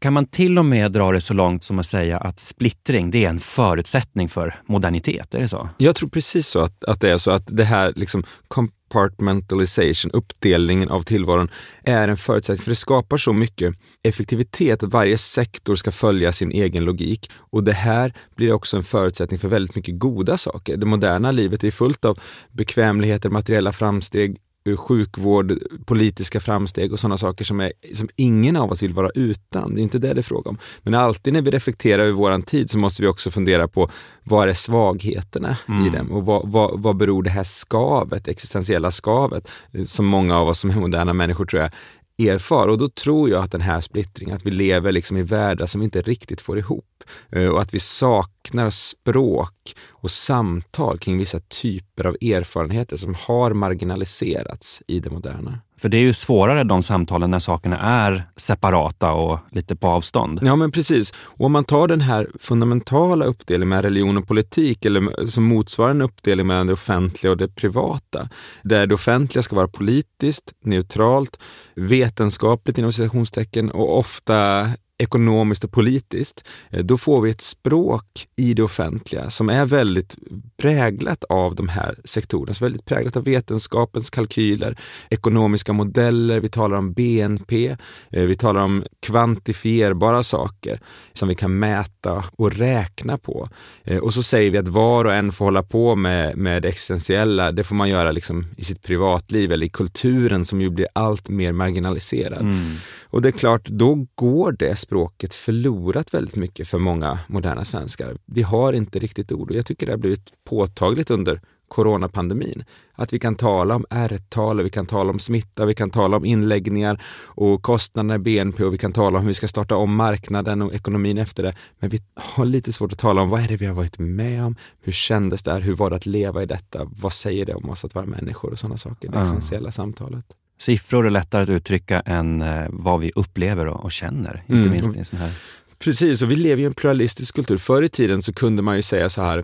Kan 0.04 0.14
man 0.14 0.26
till 0.26 0.60
och 0.60 0.66
med 0.66 0.92
dra 0.92 1.12
det 1.12 1.22
så 1.22 1.34
långt 1.34 1.64
som 1.64 1.80
att 1.80 1.86
säga 1.86 2.18
att 2.18 2.40
splittring, 2.40 3.12
det 3.12 3.26
är 3.26 3.30
en 3.30 3.40
förutsättning 3.40 4.30
för 4.30 4.62
modernitet? 4.66 5.36
Är 5.36 5.40
det 5.40 5.48
så? 5.48 5.70
Jag 5.78 5.96
tror 5.96 6.10
precis 6.10 6.48
så 6.48 6.60
att, 6.60 6.84
att 6.84 7.02
det 7.02 7.12
är 7.12 7.18
så 7.18 7.32
att 7.32 7.44
det 7.48 7.64
här 7.64 7.94
liksom 7.96 8.24
compartmentalization, 8.48 10.12
uppdelningen 10.12 10.90
av 10.90 11.02
tillvaron, 11.02 11.50
är 11.84 12.08
en 12.08 12.18
förutsättning. 12.18 12.64
För 12.64 12.72
det 12.72 12.76
skapar 12.76 13.18
så 13.18 13.34
mycket 13.34 13.76
effektivitet 14.04 14.84
att 14.84 14.94
varje 14.94 15.18
sektor 15.18 15.76
ska 15.76 15.92
följa 15.92 16.32
sin 16.34 16.52
egen 16.52 16.86
logik. 16.86 17.32
Och 17.36 17.64
det 17.64 17.74
här 17.74 18.14
blir 18.36 18.54
också 18.54 18.78
en 18.78 18.84
förutsättning 18.84 19.40
för 19.40 19.48
väldigt 19.48 19.76
mycket 19.76 20.00
goda 20.00 20.38
saker. 20.38 20.78
Det 20.78 20.86
moderna 20.86 21.32
livet 21.32 21.64
är 21.64 21.72
fullt 21.72 22.06
av 22.06 22.20
bekvämligheter, 22.52 23.30
materiella 23.30 23.72
framsteg, 23.72 24.38
sjukvård, 24.78 25.54
politiska 25.86 26.40
framsteg 26.40 26.94
och 26.94 27.00
sådana 27.00 27.18
saker 27.18 27.46
som, 27.46 27.60
är, 27.60 27.72
som 27.94 28.10
ingen 28.16 28.56
av 28.56 28.72
oss 28.72 28.84
vill 28.84 28.94
vara 28.94 29.10
utan. 29.10 29.76
Det 29.76 29.82
är 29.82 29.84
inte 29.84 30.00
det 30.00 30.14
det 30.14 30.20
är 30.20 30.24
fråga 30.24 30.50
om. 30.50 30.58
Men 30.82 30.94
alltid 30.94 31.34
när 31.34 31.42
vi 31.42 31.52
reflekterar 31.52 32.04
över 32.04 32.12
våran 32.12 32.44
tid 32.44 32.70
så 32.70 32.78
måste 32.78 33.02
vi 33.02 33.08
också 33.08 33.32
fundera 33.32 33.68
på 33.68 33.90
vad 34.24 34.50
är 34.50 34.54
svagheterna 34.54 35.58
mm. 35.68 35.88
i 35.88 35.90
dem 35.90 36.12
och 36.12 36.26
vad, 36.26 36.52
vad, 36.52 36.82
vad 36.82 36.98
beror 36.98 37.24
det 37.24 37.30
här 37.30 37.44
skavet, 37.44 38.28
existentiella 38.28 38.92
skavet, 38.92 39.52
som 39.86 40.06
många 40.06 40.38
av 40.38 40.48
oss 40.48 40.60
som 40.60 40.70
är 40.70 40.76
moderna 40.76 41.14
människor 41.14 41.46
tror 41.46 41.62
jag 41.62 41.72
erfar. 42.18 42.68
Och 42.68 42.78
då 42.78 42.90
tror 42.90 43.30
jag 43.30 43.44
att 43.44 43.52
den 43.52 43.62
här 43.62 43.82
splittringen, 43.82 44.36
att 44.36 44.46
vi 44.46 44.52
lever 44.52 44.92
liksom 44.92 45.18
i 45.18 45.24
världar 45.24 45.66
som 45.66 45.82
vi 45.82 45.86
inte 45.86 46.02
riktigt 46.02 46.42
får 46.42 46.58
ihop 46.60 47.04
eh, 47.32 47.48
och 47.48 47.62
att 47.62 47.74
vi 47.74 47.80
saknar 47.80 48.70
språk 48.70 49.76
och 49.90 50.12
samtal 50.12 51.00
kring 51.00 51.18
vissa 51.18 51.40
typer 51.40 52.06
av 52.06 52.16
erfarenheter 52.22 52.98
som 52.98 53.16
har 53.16 53.54
marginaliserats 53.54 54.82
i 54.88 55.00
det 55.00 55.10
moderna. 55.10 55.60
För 55.78 55.90
det 55.90 55.98
är 55.98 56.02
ju 56.02 56.14
svårare 56.14 56.64
de 56.64 56.82
samtalen 56.82 57.32
när 57.32 57.40
sakerna 57.40 57.78
är 57.80 58.24
separata 58.36 59.12
och 59.12 59.40
lite 59.52 59.76
på 59.76 59.88
avstånd. 59.88 60.40
Ja 60.44 60.56
men 60.56 60.72
precis. 60.72 61.14
Och 61.16 61.46
om 61.46 61.52
man 61.52 61.64
tar 61.64 61.88
den 61.88 62.02
här 62.02 62.28
fundamentala 62.40 63.26
uppdelningen 63.26 63.70
med 63.70 63.82
religion 63.82 64.18
och 64.18 64.28
politik, 64.28 64.86
eller 64.86 65.26
som 65.28 65.44
motsvarar 65.44 65.92
en 65.92 66.02
uppdelning 66.02 66.48
mellan 66.48 66.68
det 66.68 66.74
offentliga 66.74 67.32
och 67.32 67.38
det 67.38 67.56
privata, 67.56 68.30
där 68.62 68.88
det 68.88 68.96
offentliga 68.96 69.44
ska 69.44 69.56
vara 69.56 69.68
politiskt, 69.68 70.54
neutralt, 70.64 71.40
vetenskapligt 71.76 72.78
inom 72.78 72.94
citationstecken 72.94 73.72
och 73.72 73.98
ofta 73.98 74.68
ekonomiskt 75.04 75.64
och 75.64 75.72
politiskt, 75.72 76.44
eh, 76.70 76.84
då 76.84 76.98
får 76.98 77.22
vi 77.22 77.30
ett 77.30 77.42
språk 77.42 78.28
i 78.36 78.54
det 78.54 78.64
offentliga 78.64 79.30
som 79.30 79.50
är 79.50 79.66
väldigt 79.66 80.16
präglat 80.58 81.24
av 81.24 81.56
de 81.56 81.70
här 81.70 81.96
sektorerna, 82.04 82.54
väldigt 82.62 82.86
präglat 82.86 83.18
av 83.18 83.24
vetenskapens 83.24 84.10
kalkyler, 84.10 84.78
ekonomiska 85.10 85.74
modeller, 85.74 86.40
vi 86.40 86.50
talar 86.50 86.78
om 86.78 86.94
BNP, 86.94 87.78
eh, 88.10 88.24
vi 88.24 88.36
talar 88.36 88.62
om 88.62 88.84
kvantifierbara 89.00 90.24
saker 90.24 90.80
som 91.14 91.28
vi 91.28 91.36
kan 91.36 91.60
mäta 91.60 92.24
och 92.38 92.52
räkna 92.52 93.18
på. 93.18 93.50
Eh, 93.84 93.98
och 93.98 94.14
så 94.14 94.24
säger 94.24 94.52
vi 94.52 94.58
att 94.58 94.68
var 94.68 95.06
och 95.06 95.14
en 95.14 95.32
får 95.32 95.46
hålla 95.46 95.64
på 95.64 95.96
med, 95.96 96.38
med 96.38 96.62
det 96.62 96.70
existentiella, 96.70 97.52
det 97.52 97.64
får 97.64 97.76
man 97.76 97.90
göra 97.90 98.12
liksom 98.12 98.46
i 98.58 98.64
sitt 98.64 98.84
privatliv 98.84 99.52
eller 99.52 99.66
i 99.66 99.70
kulturen 99.70 100.46
som 100.46 100.62
ju 100.62 100.70
blir 100.70 100.88
allt 100.94 101.30
mer 101.30 101.52
marginaliserad. 101.52 102.42
Mm. 102.42 102.76
Och 103.14 103.22
det 103.22 103.30
är 103.30 103.32
klart, 103.32 103.66
då 103.66 104.06
går 104.16 104.52
det 104.52 104.76
språket 104.76 105.34
förlorat 105.34 106.14
väldigt 106.14 106.36
mycket 106.36 106.68
för 106.68 106.80
många 106.80 107.20
moderna 107.28 107.66
svenskar. 107.66 108.18
Vi 108.26 108.42
har 108.42 108.74
inte 108.74 109.00
riktigt 109.00 109.32
ord 109.32 109.52
och 109.52 109.58
jag 109.58 109.66
tycker 109.66 109.86
det 109.86 109.92
har 109.92 109.98
blivit 109.98 110.34
påtagligt 110.44 111.12
under 111.12 111.42
coronapandemin. 111.68 112.64
Att 112.94 113.14
vi 113.14 113.20
kan 113.20 113.36
tala 113.36 113.76
om 113.76 113.86
R-tal, 113.90 114.64
vi 114.64 114.70
kan 114.70 114.86
tala 114.86 115.12
om 115.12 115.20
smitta, 115.20 115.66
vi 115.66 115.76
kan 115.76 115.90
tala 115.90 116.18
om 116.18 116.26
inläggningar 116.26 117.04
och 117.24 117.62
kostnaderna 117.62 118.16
i 118.16 118.20
BNP 118.20 118.64
och 118.64 118.74
vi 118.74 118.78
kan 118.78 118.94
tala 118.94 119.18
om 119.18 119.24
hur 119.24 119.28
vi 119.28 119.34
ska 119.34 119.48
starta 119.48 119.76
om 119.76 119.96
marknaden 119.96 120.62
och 120.62 120.74
ekonomin 120.74 121.18
efter 121.18 121.44
det. 121.44 121.56
Men 121.80 121.90
vi 121.90 122.00
har 122.16 122.46
lite 122.46 122.74
svårt 122.74 122.92
att 122.92 123.00
tala 123.00 123.22
om 123.22 123.30
vad 123.30 123.44
är 123.44 123.48
det 123.48 123.58
vi 123.58 123.66
har 123.66 123.76
varit 123.76 124.00
med 124.00 124.46
om? 124.46 124.56
Hur 124.82 124.92
kändes 124.92 125.44
det 125.44 125.52
här? 125.52 125.62
Hur 125.62 125.76
var 125.76 125.90
det 125.90 125.96
att 125.96 126.06
leva 126.06 126.44
i 126.44 126.46
detta? 126.46 126.88
Vad 127.02 127.14
säger 127.14 127.46
det 127.46 127.54
om 127.54 127.70
oss 127.70 127.86
att 127.86 127.96
vara 127.96 128.06
människor 128.06 128.52
och 128.52 128.60
sådana 128.60 128.78
saker? 128.78 129.10
Det 129.12 129.20
essentiella 129.20 129.72
samtalet. 129.72 130.26
Siffror 130.58 131.06
är 131.06 131.10
lättare 131.10 131.44
att 131.44 131.50
uttrycka 131.50 132.00
än 132.00 132.42
eh, 132.42 132.66
vad 132.70 133.00
vi 133.00 133.12
upplever 133.16 133.66
och, 133.66 133.84
och 133.84 133.92
känner, 133.92 134.44
inte 134.48 134.54
mm. 134.54 134.72
minst 134.72 134.96
i 134.96 135.00
en 135.00 135.06
sån 135.06 135.20
här 135.20 135.32
Precis, 135.80 136.22
och 136.22 136.32
vi 136.32 136.36
lever 136.36 136.62
i 136.62 136.66
en 136.66 136.74
pluralistisk 136.74 137.36
kultur. 137.36 137.58
Förr 137.58 137.84
i 137.84 137.90
tiden 137.90 138.22
så 138.22 138.34
kunde 138.34 138.62
man 138.62 138.76
ju 138.76 138.82
säga 138.82 139.10
så 139.10 139.22
här, 139.22 139.44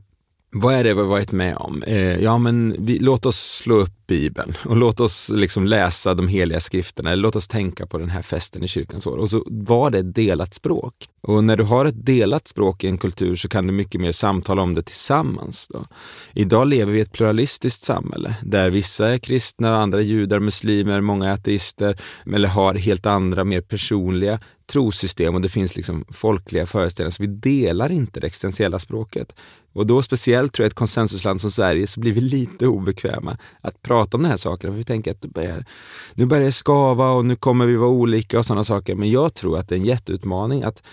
vad 0.51 0.73
är 0.73 0.83
det 0.83 0.93
vi 0.93 0.99
har 0.99 1.07
varit 1.07 1.31
med 1.31 1.57
om? 1.57 1.83
Eh, 1.83 2.23
ja, 2.23 2.37
men 2.37 2.85
vi, 2.85 2.99
låt 2.99 3.25
oss 3.25 3.57
slå 3.57 3.75
upp 3.75 4.07
Bibeln 4.07 4.53
och 4.65 4.77
låt 4.77 4.99
oss 4.99 5.31
liksom 5.33 5.65
läsa 5.65 6.13
de 6.13 6.27
heliga 6.27 6.59
skrifterna, 6.59 7.11
eller 7.11 7.23
låt 7.23 7.35
oss 7.35 7.47
tänka 7.47 7.85
på 7.85 7.97
den 7.97 8.09
här 8.09 8.21
festen 8.21 8.63
i 8.63 8.67
kyrkans 8.67 9.07
år. 9.07 9.17
Och 9.17 9.29
så 9.29 9.43
var 9.47 9.91
det 9.91 9.99
ett 9.99 10.15
delat 10.15 10.53
språk. 10.53 10.93
Och 11.21 11.43
när 11.43 11.57
du 11.57 11.63
har 11.63 11.85
ett 11.85 12.05
delat 12.05 12.47
språk 12.47 12.83
i 12.83 12.87
en 12.87 12.97
kultur 12.97 13.35
så 13.35 13.49
kan 13.49 13.67
du 13.67 13.73
mycket 13.73 14.01
mer 14.01 14.11
samtala 14.11 14.61
om 14.61 14.75
det 14.75 14.81
tillsammans. 14.81 15.67
Då. 15.67 15.85
Idag 16.33 16.67
lever 16.67 16.91
vi 16.91 16.99
i 16.99 17.01
ett 17.01 17.11
pluralistiskt 17.11 17.81
samhälle 17.81 18.35
där 18.43 18.69
vissa 18.69 19.09
är 19.09 19.17
kristna, 19.17 19.77
andra 19.77 19.99
är 19.99 20.03
judar, 20.03 20.39
muslimer, 20.39 21.01
många 21.01 21.29
är 21.29 21.33
ateister, 21.33 22.01
eller 22.33 22.47
har 22.47 22.73
helt 22.73 23.05
andra, 23.05 23.43
mer 23.43 23.61
personliga 23.61 24.39
trosystem 24.69 25.35
och 25.35 25.41
det 25.41 25.49
finns 25.49 25.75
liksom 25.75 26.05
folkliga 26.11 26.65
föreställningar, 26.65 27.11
så 27.11 27.23
vi 27.23 27.27
delar 27.27 27.91
inte 27.91 28.19
det 28.19 28.27
existentiella 28.27 28.79
språket. 28.79 29.35
Och 29.73 29.87
då 29.87 30.01
speciellt 30.01 30.53
tror 30.53 30.63
jag 30.63 30.67
ett 30.67 30.73
konsensusland 30.73 31.41
som 31.41 31.51
Sverige 31.51 31.87
så 31.87 31.99
blir 31.99 32.13
vi 32.13 32.21
lite 32.21 32.67
obekväma 32.67 33.37
att 33.61 33.81
prata 33.81 34.17
om 34.17 34.23
den 34.23 34.31
här 34.31 34.37
saken. 34.37 34.71
För 34.71 34.77
vi 34.77 34.83
tänker 34.83 35.11
att 35.11 35.21
börjar, 35.21 35.65
nu 36.13 36.25
börjar 36.25 36.43
det 36.43 36.51
skava 36.51 37.11
och 37.11 37.25
nu 37.25 37.35
kommer 37.35 37.65
vi 37.65 37.75
vara 37.75 37.89
olika 37.89 38.39
och 38.39 38.45
sådana 38.45 38.63
saker. 38.63 38.95
Men 38.95 39.11
jag 39.11 39.33
tror 39.33 39.57
att 39.57 39.69
det 39.69 39.75
är 39.75 39.79
en 39.79 39.85
jätteutmaning 39.85 40.63
att 40.63 40.83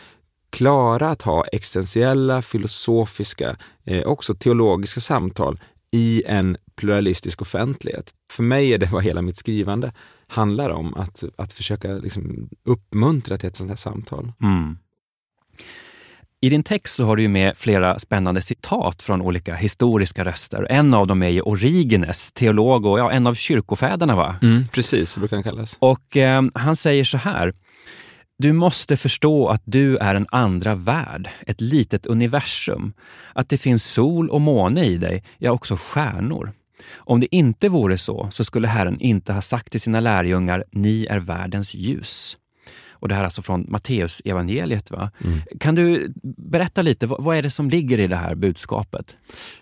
klara 0.50 1.08
att 1.08 1.22
ha 1.22 1.44
existentiella, 1.44 2.42
filosofiska, 2.42 3.56
eh, 3.84 4.02
också 4.02 4.34
teologiska 4.34 5.00
samtal 5.00 5.58
i 5.92 6.22
en 6.26 6.56
pluralistisk 6.76 7.42
offentlighet. 7.42 8.10
För 8.32 8.42
mig 8.42 8.74
är 8.74 8.78
det 8.78 8.86
vad 8.86 9.04
hela 9.04 9.22
mitt 9.22 9.36
skrivande 9.36 9.92
handlar 10.28 10.70
om, 10.70 10.94
att, 10.94 11.24
att 11.36 11.52
försöka 11.52 11.92
liksom 11.92 12.48
uppmuntra 12.64 13.38
till 13.38 13.48
ett 13.48 13.56
sånt 13.56 13.70
här 13.70 13.76
samtal. 13.76 14.32
Mm. 14.42 14.78
I 16.40 16.48
din 16.48 16.62
text 16.62 16.94
så 16.94 17.04
har 17.04 17.16
du 17.16 17.28
med 17.28 17.56
flera 17.56 17.98
spännande 17.98 18.40
citat 18.40 19.02
från 19.02 19.22
olika 19.22 19.54
historiska 19.54 20.24
röster. 20.24 20.66
En 20.70 20.94
av 20.94 21.06
dem 21.06 21.22
är 21.22 21.28
ju 21.28 21.40
Origenes, 21.40 22.32
teolog 22.32 22.86
och 22.86 22.98
ja, 22.98 23.10
en 23.10 23.26
av 23.26 23.34
kyrkofäderna. 23.34 24.16
va? 24.16 24.36
Mm, 24.42 24.68
precis, 24.68 25.10
så 25.10 25.20
brukar 25.20 25.36
han 25.36 25.44
kallas. 25.44 25.76
Och 25.78 26.16
eh, 26.16 26.42
han 26.54 26.76
säger 26.76 27.04
så 27.04 27.18
här. 27.18 27.54
Du 28.38 28.52
måste 28.52 28.96
förstå 28.96 29.48
att 29.48 29.62
du 29.64 29.96
är 29.96 30.14
en 30.14 30.26
andra 30.30 30.74
värld, 30.74 31.28
ett 31.46 31.60
litet 31.60 32.06
universum. 32.06 32.92
Att 33.32 33.48
det 33.48 33.56
finns 33.56 33.84
sol 33.84 34.30
och 34.30 34.40
måne 34.40 34.84
i 34.84 34.96
dig, 34.96 35.24
ja 35.38 35.50
också 35.50 35.76
stjärnor. 35.76 36.52
Om 36.96 37.20
det 37.20 37.34
inte 37.34 37.68
vore 37.68 37.98
så, 37.98 38.28
så 38.30 38.44
skulle 38.44 38.68
Herren 38.68 39.00
inte 39.00 39.32
ha 39.32 39.40
sagt 39.40 39.72
till 39.72 39.80
sina 39.80 40.00
lärjungar, 40.00 40.64
ni 40.72 41.06
är 41.06 41.18
världens 41.18 41.74
ljus. 41.74 42.38
Och 42.98 43.08
det 43.08 43.14
här 43.14 43.20
är 43.20 43.24
alltså 43.24 43.42
från 43.42 43.66
Matteus 43.68 44.22
evangeliet. 44.24 44.90
Va? 44.90 45.10
Mm. 45.24 45.38
Kan 45.60 45.74
du 45.74 46.12
berätta 46.36 46.82
lite, 46.82 47.06
vad, 47.06 47.22
vad, 47.22 47.36
är 47.36 47.42
det 47.42 47.50
som 47.50 47.70
ligger 47.70 48.00
i 48.00 48.06
det 48.06 48.16
här 48.16 48.34
budskapet? 48.34 49.14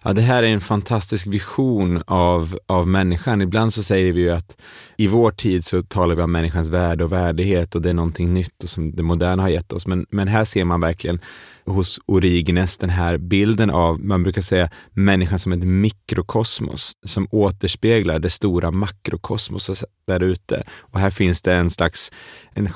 Ja, 0.02 0.12
det 0.12 0.22
här 0.22 0.42
är 0.42 0.46
en 0.46 0.60
fantastisk 0.60 1.26
vision 1.26 2.02
av, 2.06 2.58
av 2.66 2.88
människan. 2.88 3.42
Ibland 3.42 3.74
så 3.74 3.82
säger 3.82 4.12
vi 4.12 4.20
ju 4.20 4.30
att 4.30 4.56
i 4.96 5.06
vår 5.06 5.30
tid 5.30 5.64
så 5.64 5.82
talar 5.82 6.14
vi 6.14 6.22
om 6.22 6.32
människans 6.32 6.68
värde 6.68 7.04
och 7.04 7.12
värdighet 7.12 7.74
och 7.74 7.82
det 7.82 7.88
är 7.88 7.94
någonting 7.94 8.34
nytt 8.34 8.62
och 8.62 8.68
som 8.68 8.96
det 8.96 9.02
moderna 9.02 9.42
har 9.42 9.50
gett 9.50 9.72
oss. 9.72 9.86
Men, 9.86 10.06
men 10.10 10.28
här 10.28 10.44
ser 10.44 10.64
man 10.64 10.80
verkligen 10.80 11.20
hos 11.66 12.00
Origenes 12.06 12.78
den 12.78 12.90
här 12.90 13.18
bilden 13.18 13.70
av, 13.70 14.00
man 14.00 14.22
brukar 14.22 14.42
säga, 14.42 14.70
människan 14.92 15.38
som 15.38 15.52
ett 15.52 15.64
mikrokosmos 15.64 16.92
som 17.06 17.28
återspeglar 17.30 18.18
det 18.18 18.30
stora 18.30 18.70
makrokosmoset 18.70 19.84
där 20.06 20.22
ute. 20.22 20.62
Och 20.78 21.00
här 21.00 21.10
finns 21.10 21.42
det 21.42 21.54
en 21.54 21.70
slags 21.70 22.12
en 22.52 22.72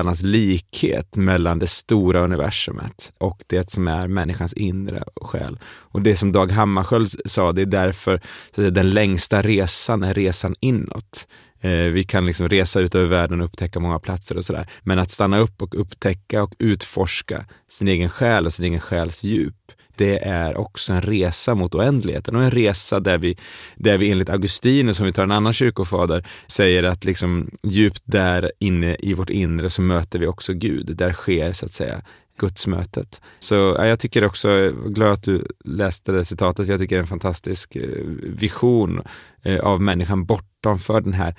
själarnas 0.00 0.22
likhet 0.22 1.16
mellan 1.16 1.58
det 1.58 1.66
stora 1.66 2.20
universumet 2.20 3.12
och 3.18 3.42
det 3.46 3.70
som 3.70 3.88
är 3.88 4.08
människans 4.08 4.52
inre 4.52 5.02
själ. 5.22 5.58
Och 5.92 6.02
det 6.02 6.16
som 6.16 6.32
Dag 6.32 6.52
Hammarskjöld 6.52 7.08
sa, 7.24 7.52
det 7.52 7.62
är 7.62 7.66
därför 7.66 8.20
så 8.54 8.70
den 8.70 8.90
längsta 8.90 9.42
resan 9.42 10.02
är 10.02 10.14
resan 10.14 10.54
inåt. 10.60 11.26
Eh, 11.60 11.92
vi 11.92 12.04
kan 12.04 12.26
liksom 12.26 12.48
resa 12.48 12.80
ut 12.80 12.94
över 12.94 13.06
världen 13.06 13.40
och 13.40 13.46
upptäcka 13.46 13.80
många 13.80 13.98
platser 13.98 14.36
och 14.36 14.44
sådär. 14.44 14.66
Men 14.82 14.98
att 14.98 15.10
stanna 15.10 15.38
upp 15.38 15.62
och 15.62 15.80
upptäcka 15.80 16.42
och 16.42 16.54
utforska 16.58 17.44
sin 17.68 17.88
egen 17.88 18.08
själ 18.08 18.46
och 18.46 18.52
sin 18.52 18.64
egen 18.64 18.80
själs 18.80 19.24
djup, 19.24 19.72
det 20.00 20.18
är 20.18 20.56
också 20.56 20.92
en 20.92 21.02
resa 21.02 21.54
mot 21.54 21.74
oändligheten 21.74 22.36
och 22.36 22.42
en 22.42 22.50
resa 22.50 23.00
där 23.00 23.18
vi, 23.18 23.36
där 23.76 23.98
vi 23.98 24.10
enligt 24.10 24.28
Augustinus, 24.28 24.96
som 24.96 25.06
vi 25.06 25.12
tar 25.12 25.22
en 25.22 25.30
annan 25.30 25.52
kyrkofader, 25.52 26.26
säger 26.46 26.82
att 26.82 27.04
liksom 27.04 27.50
djupt 27.62 28.02
där 28.04 28.52
inne 28.58 28.96
i 28.98 29.14
vårt 29.14 29.30
inre 29.30 29.70
så 29.70 29.82
möter 29.82 30.18
vi 30.18 30.26
också 30.26 30.52
Gud. 30.52 30.96
Där 30.96 31.12
sker 31.12 31.52
så 31.52 31.66
att 31.66 31.72
säga 31.72 32.02
gudsmötet. 32.38 33.20
Så 33.40 33.54
ja, 33.54 33.86
jag 33.86 33.98
tycker 33.98 34.24
också, 34.24 34.50
jag 34.50 34.94
glad 34.94 35.12
att 35.12 35.22
du 35.22 35.46
läste 35.64 36.12
det 36.12 36.24
citatet, 36.24 36.68
jag 36.68 36.80
tycker 36.80 36.96
det 36.96 37.00
är 37.00 37.02
en 37.02 37.06
fantastisk 37.06 37.76
eh, 37.76 38.04
vision 38.22 39.02
eh, 39.42 39.60
av 39.60 39.80
människan 39.80 40.24
bortanför 40.24 41.00
den 41.00 41.12
här 41.12 41.34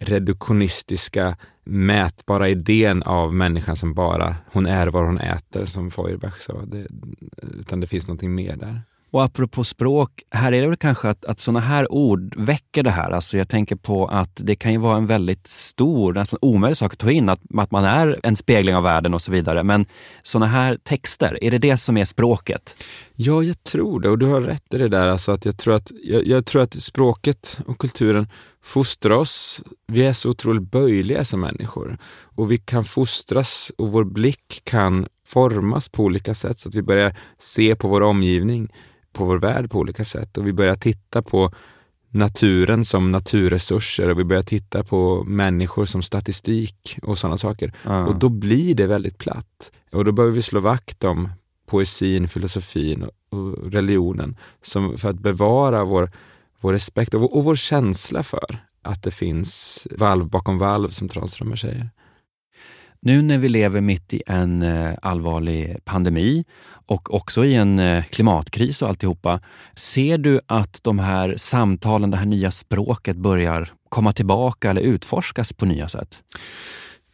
reduktionistiska, 0.00 1.36
mätbara 1.64 2.48
idén 2.48 3.02
av 3.02 3.34
människan 3.34 3.76
som 3.76 3.94
bara, 3.94 4.36
hon 4.52 4.66
är 4.66 4.86
vad 4.86 5.04
hon 5.04 5.18
äter, 5.18 5.64
som 5.64 5.90
Feuerbach 5.90 6.40
sa. 6.40 6.52
Det, 6.66 6.86
utan 7.60 7.80
det 7.80 7.86
finns 7.86 8.06
någonting 8.06 8.34
mer 8.34 8.56
där. 8.56 8.82
Och 9.10 9.24
apropå 9.24 9.64
språk, 9.64 10.22
här 10.30 10.52
är 10.52 10.60
det 10.60 10.68
väl 10.68 10.76
kanske 10.76 11.08
att, 11.08 11.24
att 11.24 11.40
sådana 11.40 11.60
här 11.60 11.92
ord 11.92 12.34
väcker 12.36 12.82
det 12.82 12.90
här. 12.90 13.10
Alltså 13.10 13.38
jag 13.38 13.48
tänker 13.48 13.76
på 13.76 14.06
att 14.06 14.40
det 14.44 14.56
kan 14.56 14.72
ju 14.72 14.78
vara 14.78 14.96
en 14.96 15.06
väldigt 15.06 15.46
stor, 15.46 16.12
nästan 16.12 16.38
omöjlig 16.42 16.76
sak 16.76 16.92
att 16.92 16.98
ta 16.98 17.10
in, 17.10 17.28
att, 17.28 17.40
att 17.54 17.70
man 17.70 17.84
är 17.84 18.20
en 18.22 18.36
spegling 18.36 18.76
av 18.76 18.82
världen 18.82 19.14
och 19.14 19.22
så 19.22 19.32
vidare. 19.32 19.62
Men 19.62 19.86
sådana 20.22 20.46
här 20.46 20.78
texter, 20.82 21.44
är 21.44 21.50
det 21.50 21.58
det 21.58 21.76
som 21.76 21.96
är 21.96 22.04
språket? 22.04 22.84
Ja, 23.14 23.42
jag 23.42 23.64
tror 23.64 24.00
det 24.00 24.08
och 24.08 24.18
du 24.18 24.26
har 24.26 24.40
rätt 24.40 24.74
i 24.74 24.78
det 24.78 24.88
där. 24.88 25.08
Alltså 25.08 25.32
att 25.32 25.44
jag, 25.44 25.58
tror 25.58 25.74
att, 25.74 25.92
jag, 26.02 26.26
jag 26.26 26.46
tror 26.46 26.62
att 26.62 26.74
språket 26.74 27.60
och 27.66 27.78
kulturen 27.78 28.26
fostrar 28.68 29.14
oss. 29.14 29.62
Vi 29.86 30.06
är 30.06 30.12
så 30.12 30.30
otroligt 30.30 30.70
böjliga 30.70 31.24
som 31.24 31.40
människor 31.40 31.98
och 32.22 32.50
vi 32.50 32.58
kan 32.58 32.84
fostras 32.84 33.72
och 33.78 33.92
vår 33.92 34.04
blick 34.04 34.60
kan 34.64 35.06
formas 35.26 35.88
på 35.88 36.04
olika 36.04 36.34
sätt 36.34 36.58
så 36.58 36.68
att 36.68 36.74
vi 36.74 36.82
börjar 36.82 37.16
se 37.38 37.76
på 37.76 37.88
vår 37.88 38.00
omgivning 38.00 38.72
på 39.12 39.24
vår 39.24 39.38
värld 39.38 39.70
på 39.70 39.78
olika 39.78 40.04
sätt 40.04 40.38
och 40.38 40.46
vi 40.46 40.52
börjar 40.52 40.74
titta 40.74 41.22
på 41.22 41.52
naturen 42.10 42.84
som 42.84 43.12
naturresurser 43.12 44.08
och 44.08 44.18
vi 44.18 44.24
börjar 44.24 44.42
titta 44.42 44.84
på 44.84 45.24
människor 45.24 45.84
som 45.84 46.02
statistik 46.02 46.98
och 47.02 47.18
sådana 47.18 47.38
saker. 47.38 47.72
Mm. 47.84 48.06
Och 48.06 48.16
då 48.16 48.28
blir 48.28 48.74
det 48.74 48.86
väldigt 48.86 49.18
platt. 49.18 49.72
Och 49.92 50.04
då 50.04 50.12
behöver 50.12 50.34
vi 50.34 50.42
slå 50.42 50.60
vakt 50.60 51.04
om 51.04 51.28
poesin, 51.66 52.28
filosofin 52.28 53.08
och 53.30 53.72
religionen 53.72 54.36
som 54.62 54.98
för 54.98 55.10
att 55.10 55.18
bevara 55.18 55.84
vår, 55.84 56.10
vår 56.60 56.72
respekt 56.72 57.14
och, 57.14 57.36
och 57.36 57.44
vår 57.44 57.56
känsla 57.56 58.22
för 58.22 58.58
att 58.82 59.02
det 59.02 59.10
finns 59.10 59.86
valv 59.90 60.28
bakom 60.28 60.58
valv, 60.58 60.88
som 60.88 61.08
Tranströmer 61.08 61.56
säger. 61.56 61.90
Nu 63.00 63.22
när 63.22 63.38
vi 63.38 63.48
lever 63.48 63.80
mitt 63.80 64.14
i 64.14 64.22
en 64.26 64.62
eh, 64.62 64.94
allvarlig 65.02 65.84
pandemi 65.84 66.44
och 66.86 67.14
också 67.14 67.44
i 67.44 67.54
en 67.54 67.78
eh, 67.78 68.04
klimatkris 68.04 68.82
och 68.82 68.88
alltihopa. 68.88 69.40
Ser 69.74 70.18
du 70.18 70.40
att 70.46 70.80
de 70.82 70.98
här 70.98 71.34
samtalen, 71.36 72.10
det 72.10 72.16
här 72.16 72.26
nya 72.26 72.50
språket 72.50 73.16
börjar 73.16 73.72
komma 73.88 74.12
tillbaka 74.12 74.70
eller 74.70 74.80
utforskas 74.80 75.52
på 75.52 75.66
nya 75.66 75.88
sätt? 75.88 76.22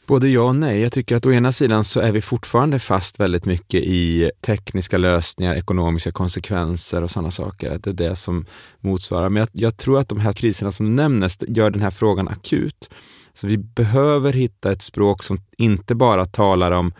Både 0.07 0.29
ja 0.29 0.43
och 0.43 0.57
nej. 0.57 0.81
Jag 0.81 0.93
tycker 0.93 1.17
att 1.17 1.27
å 1.27 1.33
ena 1.33 1.53
sidan 1.53 1.85
så 1.85 2.01
är 2.01 2.13
vi 2.13 2.21
fortfarande 2.21 2.79
fast 2.79 3.21
väldigt 3.21 3.45
mycket 3.45 3.83
i 3.85 4.31
tekniska 4.41 4.99
lösningar, 4.99 5.55
ekonomiska 5.55 6.13
konsekvenser 6.13 7.03
och 7.03 7.11
sådana 7.11 7.31
saker. 7.31 7.71
Att 7.71 7.85
det 7.85 7.91
är 7.91 7.95
det 7.95 8.17
som 8.17 8.47
motsvarar. 8.81 9.29
Men 9.29 9.41
jag, 9.41 9.49
jag 9.53 9.77
tror 9.77 9.99
att 9.99 10.09
de 10.09 10.21
här 10.21 10.33
kriserna 10.33 10.73
som 10.73 10.97
du 10.97 11.47
gör 11.47 11.71
den 11.71 11.83
här 11.83 11.91
frågan 11.91 12.29
akut. 12.29 12.91
Så 13.35 13.47
vi 13.47 13.59
behöver 13.59 14.33
hitta 14.33 14.73
ett 14.73 14.83
språk 14.83 15.23
som 15.23 15.41
inte 15.57 15.95
bara 15.95 16.25
talar 16.25 16.73
om 16.73 16.93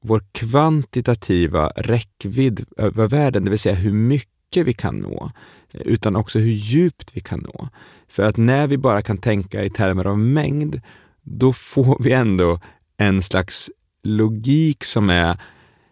vår 0.00 0.24
kvantitativa 0.32 1.68
räckvidd 1.76 2.64
över 2.76 3.08
världen, 3.08 3.44
det 3.44 3.50
vill 3.50 3.58
säga 3.58 3.74
hur 3.74 3.92
mycket 3.92 4.66
vi 4.66 4.72
kan 4.72 4.98
nå, 4.98 5.30
utan 5.72 6.16
också 6.16 6.38
hur 6.38 6.52
djupt 6.52 7.10
vi 7.14 7.20
kan 7.20 7.38
nå. 7.38 7.68
För 8.08 8.22
att 8.22 8.36
när 8.36 8.66
vi 8.66 8.78
bara 8.78 9.02
kan 9.02 9.18
tänka 9.18 9.64
i 9.64 9.70
termer 9.70 10.06
av 10.06 10.18
mängd, 10.18 10.80
då 11.22 11.52
får 11.52 11.96
vi 12.00 12.12
ändå 12.12 12.60
en 12.96 13.22
slags 13.22 13.70
logik 14.02 14.84
som 14.84 15.10
är 15.10 15.40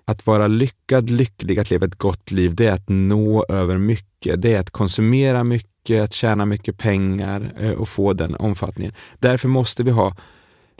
att 0.04 0.26
vara 0.26 0.46
lyckad, 0.46 1.10
lycklig, 1.10 1.58
att 1.58 1.70
leva 1.70 1.86
ett 1.86 1.98
gott 1.98 2.30
liv, 2.30 2.54
det 2.54 2.66
är 2.66 2.72
att 2.72 2.88
nå 2.88 3.44
över 3.48 3.78
mycket. 3.78 4.42
Det 4.42 4.54
är 4.54 4.60
att 4.60 4.70
konsumera 4.70 5.44
mycket, 5.44 6.02
att 6.02 6.12
tjäna 6.12 6.46
mycket 6.46 6.78
pengar 6.78 7.52
eh, 7.58 7.70
och 7.70 7.88
få 7.88 8.12
den 8.12 8.34
omfattningen. 8.34 8.92
Därför 9.18 9.48
måste 9.48 9.82
vi 9.82 9.90
ha 9.90 10.16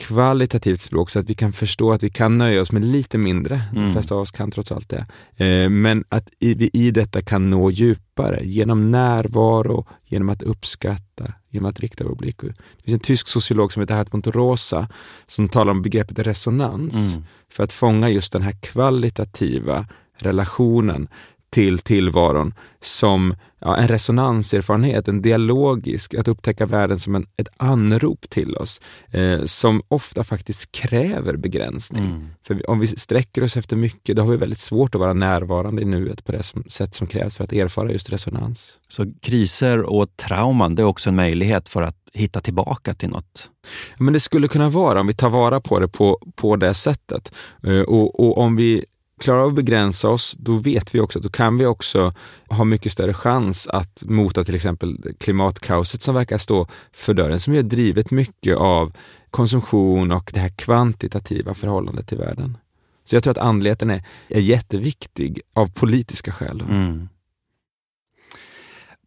kvalitativt 0.01 0.81
språk 0.81 1.09
så 1.09 1.19
att 1.19 1.29
vi 1.29 1.33
kan 1.33 1.53
förstå 1.53 1.91
att 1.91 2.03
vi 2.03 2.09
kan 2.09 2.37
nöja 2.37 2.61
oss 2.61 2.71
med 2.71 2.85
lite 2.85 3.17
mindre. 3.17 3.61
Mm. 3.71 3.85
De 3.85 3.93
flesta 3.93 4.15
av 4.15 4.21
oss 4.21 4.31
kan 4.31 4.51
trots 4.51 4.71
allt 4.71 4.89
det. 4.89 5.05
Eh, 5.45 5.69
men 5.69 6.03
att 6.09 6.29
vi 6.39 6.69
i 6.73 6.91
detta 6.91 7.21
kan 7.21 7.49
nå 7.49 7.71
djupare 7.71 8.39
genom 8.43 8.91
närvaro, 8.91 9.87
genom 10.05 10.29
att 10.29 10.41
uppskatta, 10.41 11.33
genom 11.49 11.69
att 11.69 11.79
rikta 11.79 12.03
vår 12.03 12.15
blick. 12.15 12.41
Det 12.41 12.83
finns 12.83 12.93
en 12.93 12.99
tysk 12.99 13.27
sociolog 13.27 13.73
som 13.73 13.81
heter 13.81 13.95
Hartmut 13.95 14.27
Rosa 14.27 14.87
som 15.27 15.49
talar 15.49 15.71
om 15.71 15.81
begreppet 15.81 16.19
resonans 16.19 16.95
mm. 16.95 17.23
för 17.51 17.63
att 17.63 17.71
fånga 17.71 18.09
just 18.09 18.33
den 18.33 18.41
här 18.41 18.55
kvalitativa 18.61 19.85
relationen 20.21 21.07
till 21.51 21.79
tillvaron 21.79 22.53
som 22.79 23.35
ja, 23.59 23.77
en 23.77 23.87
resonanserfarenhet, 23.87 25.07
en 25.07 25.21
dialogisk, 25.21 26.13
att 26.13 26.27
upptäcka 26.27 26.65
världen 26.65 26.99
som 26.99 27.15
en, 27.15 27.25
ett 27.37 27.47
anrop 27.57 28.29
till 28.29 28.55
oss, 28.55 28.81
eh, 29.11 29.43
som 29.45 29.81
ofta 29.87 30.23
faktiskt 30.23 30.71
kräver 30.71 31.35
begränsning. 31.35 32.05
Mm. 32.05 32.27
För 32.47 32.69
om 32.69 32.79
vi 32.79 32.87
sträcker 32.87 33.43
oss 33.43 33.57
efter 33.57 33.75
mycket, 33.75 34.15
då 34.15 34.21
har 34.21 34.31
vi 34.31 34.37
väldigt 34.37 34.59
svårt 34.59 34.95
att 34.95 35.01
vara 35.01 35.13
närvarande 35.13 35.81
i 35.81 35.85
nuet 35.85 36.25
på 36.25 36.31
det 36.31 36.43
som, 36.43 36.63
sätt 36.67 36.95
som 36.95 37.07
krävs 37.07 37.35
för 37.35 37.43
att 37.43 37.53
erfara 37.53 37.91
just 37.91 38.09
resonans. 38.09 38.77
Så 38.87 39.13
kriser 39.21 39.81
och 39.81 40.17
trauman, 40.17 40.75
det 40.75 40.81
är 40.81 40.85
också 40.85 41.09
en 41.09 41.15
möjlighet 41.15 41.69
för 41.69 41.81
att 41.81 41.97
hitta 42.13 42.41
tillbaka 42.41 42.93
till 42.93 43.09
något? 43.09 43.49
Men 43.97 44.13
det 44.13 44.19
skulle 44.19 44.47
kunna 44.47 44.69
vara 44.69 44.99
om 45.01 45.07
vi 45.07 45.13
tar 45.13 45.29
vara 45.29 45.61
på 45.61 45.79
det 45.79 45.87
på, 45.87 46.19
på 46.35 46.55
det 46.55 46.73
sättet. 46.73 47.33
Eh, 47.63 47.81
och, 47.81 48.19
och 48.19 48.37
om 48.37 48.55
vi 48.55 48.85
klarar 49.21 49.39
av 49.39 49.47
att 49.47 49.55
begränsa 49.55 50.09
oss, 50.09 50.35
då 50.39 50.55
vet 50.55 50.95
vi 50.95 50.99
också, 50.99 51.19
då 51.19 51.29
kan 51.29 51.57
vi 51.57 51.65
också 51.65 52.13
ha 52.49 52.63
mycket 52.63 52.91
större 52.91 53.13
chans 53.13 53.67
att 53.67 54.03
mota 54.07 54.43
till 54.43 54.55
exempel 54.55 54.97
klimatkaoset 55.19 56.01
som 56.01 56.15
verkar 56.15 56.37
stå 56.37 56.67
för 56.91 57.13
dörren, 57.13 57.39
som 57.39 57.53
ju 57.53 57.61
drivet 57.61 58.11
mycket 58.11 58.57
av 58.57 58.93
konsumtion 59.31 60.11
och 60.11 60.31
det 60.33 60.39
här 60.39 60.49
kvantitativa 60.49 61.53
förhållandet 61.53 62.07
till 62.07 62.17
världen. 62.17 62.57
Så 63.03 63.15
jag 63.15 63.23
tror 63.23 63.31
att 63.31 63.37
andligheten 63.37 63.89
är, 63.89 64.03
är 64.27 64.39
jätteviktig 64.39 65.41
av 65.53 65.71
politiska 65.73 66.31
skäl. 66.31 66.61
Mm. 66.61 67.09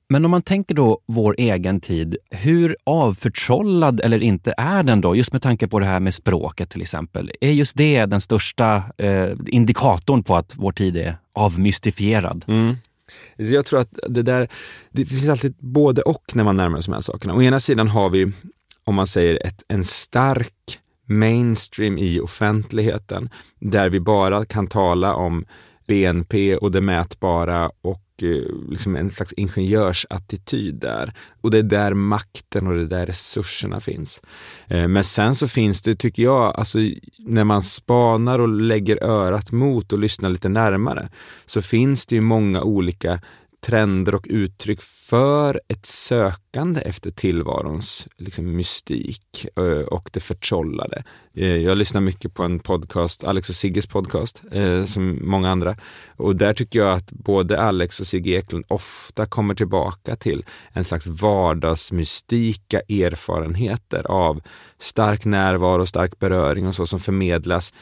Men 0.08 0.24
om 0.24 0.30
man 0.30 0.42
tänker 0.42 0.74
då 0.74 0.98
vår 1.06 1.34
egen 1.38 1.80
tid, 1.80 2.16
hur 2.30 2.76
avförtrollad 2.84 4.00
eller 4.00 4.22
inte 4.22 4.54
är 4.56 4.82
den 4.82 5.00
då? 5.00 5.16
Just 5.16 5.32
med 5.32 5.42
tanke 5.42 5.68
på 5.68 5.78
det 5.78 5.86
här 5.86 6.00
med 6.00 6.14
språket 6.14 6.70
till 6.70 6.82
exempel. 6.82 7.30
Är 7.40 7.50
just 7.50 7.76
det 7.76 8.06
den 8.06 8.20
största 8.20 8.82
eh, 8.98 9.30
indikatorn 9.46 10.22
på 10.22 10.36
att 10.36 10.56
vår 10.56 10.72
tid 10.72 10.96
är 10.96 11.16
avmystifierad? 11.32 12.44
Mm. 12.48 12.76
Jag 13.36 13.66
tror 13.66 13.80
att 13.80 13.98
det 14.08 14.22
där, 14.22 14.48
det 14.90 15.06
finns 15.06 15.28
alltid 15.28 15.54
både 15.58 16.02
och 16.02 16.24
när 16.34 16.44
man 16.44 16.56
närmar 16.56 16.80
sig 16.80 16.90
de 16.90 16.94
här 16.94 17.00
sakerna. 17.00 17.34
Å 17.34 17.42
ena 17.42 17.60
sidan 17.60 17.88
har 17.88 18.10
vi, 18.10 18.32
om 18.84 18.94
man 18.94 19.06
säger 19.06 19.46
ett, 19.46 19.62
en 19.68 19.84
stark 19.84 20.78
mainstream 21.06 21.98
i 21.98 22.20
offentligheten, 22.20 23.30
där 23.58 23.90
vi 23.90 24.00
bara 24.00 24.44
kan 24.44 24.66
tala 24.66 25.14
om 25.14 25.44
BNP 25.86 26.56
och 26.56 26.72
det 26.72 26.80
mätbara 26.80 27.70
och 27.82 28.03
Eh, 28.22 28.70
liksom 28.70 28.96
en 28.96 29.10
slags 29.10 29.32
ingenjörsattityd 29.32 30.74
där. 30.74 31.12
Och 31.40 31.50
det 31.50 31.58
är 31.58 31.62
där 31.62 31.94
makten 31.94 32.66
och 32.66 32.74
det 32.74 32.86
där 32.86 33.06
resurserna 33.06 33.80
finns. 33.80 34.22
Eh, 34.66 34.88
men 34.88 35.04
sen 35.04 35.34
så 35.34 35.48
finns 35.48 35.82
det, 35.82 35.96
tycker 35.96 36.22
jag, 36.22 36.56
alltså 36.56 36.78
när 37.18 37.44
man 37.44 37.62
spanar 37.62 38.38
och 38.38 38.48
lägger 38.48 39.04
örat 39.04 39.52
mot 39.52 39.92
och 39.92 39.98
lyssnar 39.98 40.30
lite 40.30 40.48
närmare, 40.48 41.08
så 41.46 41.62
finns 41.62 42.06
det 42.06 42.14
ju 42.14 42.20
många 42.20 42.62
olika 42.62 43.20
trender 43.64 44.14
och 44.14 44.26
uttryck 44.28 44.80
för 44.82 45.60
ett 45.68 45.86
sökande 45.86 46.80
efter 46.80 47.10
tillvarons 47.10 48.08
liksom, 48.16 48.56
mystik 48.56 49.46
eh, 49.56 49.62
och 49.64 50.10
det 50.12 50.20
förtrollade. 50.20 51.04
Eh, 51.34 51.56
jag 51.56 51.78
lyssnar 51.78 52.00
mycket 52.00 52.34
på 52.34 52.42
en 52.42 52.58
podcast, 52.58 53.24
Alex 53.24 53.48
och 53.48 53.54
Sigges 53.54 53.86
podcast, 53.86 54.42
eh, 54.52 54.84
som 54.84 55.18
många 55.22 55.50
andra. 55.50 55.76
Och 56.16 56.36
där 56.36 56.54
tycker 56.54 56.78
jag 56.78 56.92
att 56.92 57.12
både 57.12 57.60
Alex 57.60 58.00
och 58.00 58.06
Sigge 58.06 58.30
Eklund 58.30 58.64
ofta 58.68 59.26
kommer 59.26 59.54
tillbaka 59.54 60.16
till 60.16 60.44
en 60.72 60.84
slags 60.84 61.06
vardagsmystika 61.06 62.80
erfarenheter 62.80 64.06
av 64.06 64.40
stark 64.78 65.24
närvaro, 65.24 65.86
stark 65.86 66.18
beröring 66.18 66.66
och 66.66 66.74
så 66.74 66.86
som 66.86 67.00
förmedlas 67.00 67.74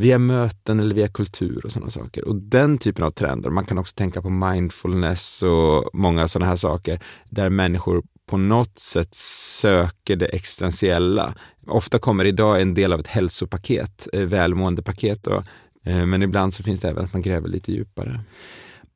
via 0.00 0.18
möten 0.18 0.80
eller 0.80 0.94
via 0.94 1.08
kultur 1.08 1.60
och 1.64 1.72
sådana 1.72 1.90
saker. 1.90 2.28
Och 2.28 2.36
den 2.36 2.78
typen 2.78 3.04
av 3.04 3.10
trender, 3.10 3.50
man 3.50 3.64
kan 3.64 3.78
också 3.78 3.94
tänka 3.94 4.22
på 4.22 4.30
mindfulness 4.30 5.42
och 5.42 5.90
många 5.92 6.28
sådana 6.28 6.48
här 6.48 6.56
saker, 6.56 7.00
där 7.28 7.50
människor 7.50 8.02
på 8.26 8.36
något 8.36 8.78
sätt 8.78 9.14
söker 9.14 10.16
det 10.16 10.26
existentiella. 10.26 11.34
Ofta 11.66 11.98
kommer 11.98 12.24
idag 12.24 12.60
en 12.60 12.74
del 12.74 12.92
av 12.92 13.00
ett 13.00 13.06
hälsopaket, 13.06 14.08
eh, 14.12 14.22
välmåendepaket, 14.22 15.22
då, 15.22 15.42
eh, 15.84 16.06
men 16.06 16.22
ibland 16.22 16.54
så 16.54 16.62
finns 16.62 16.80
det 16.80 16.88
även 16.88 17.04
att 17.04 17.12
man 17.12 17.22
gräver 17.22 17.48
lite 17.48 17.72
djupare. 17.72 18.20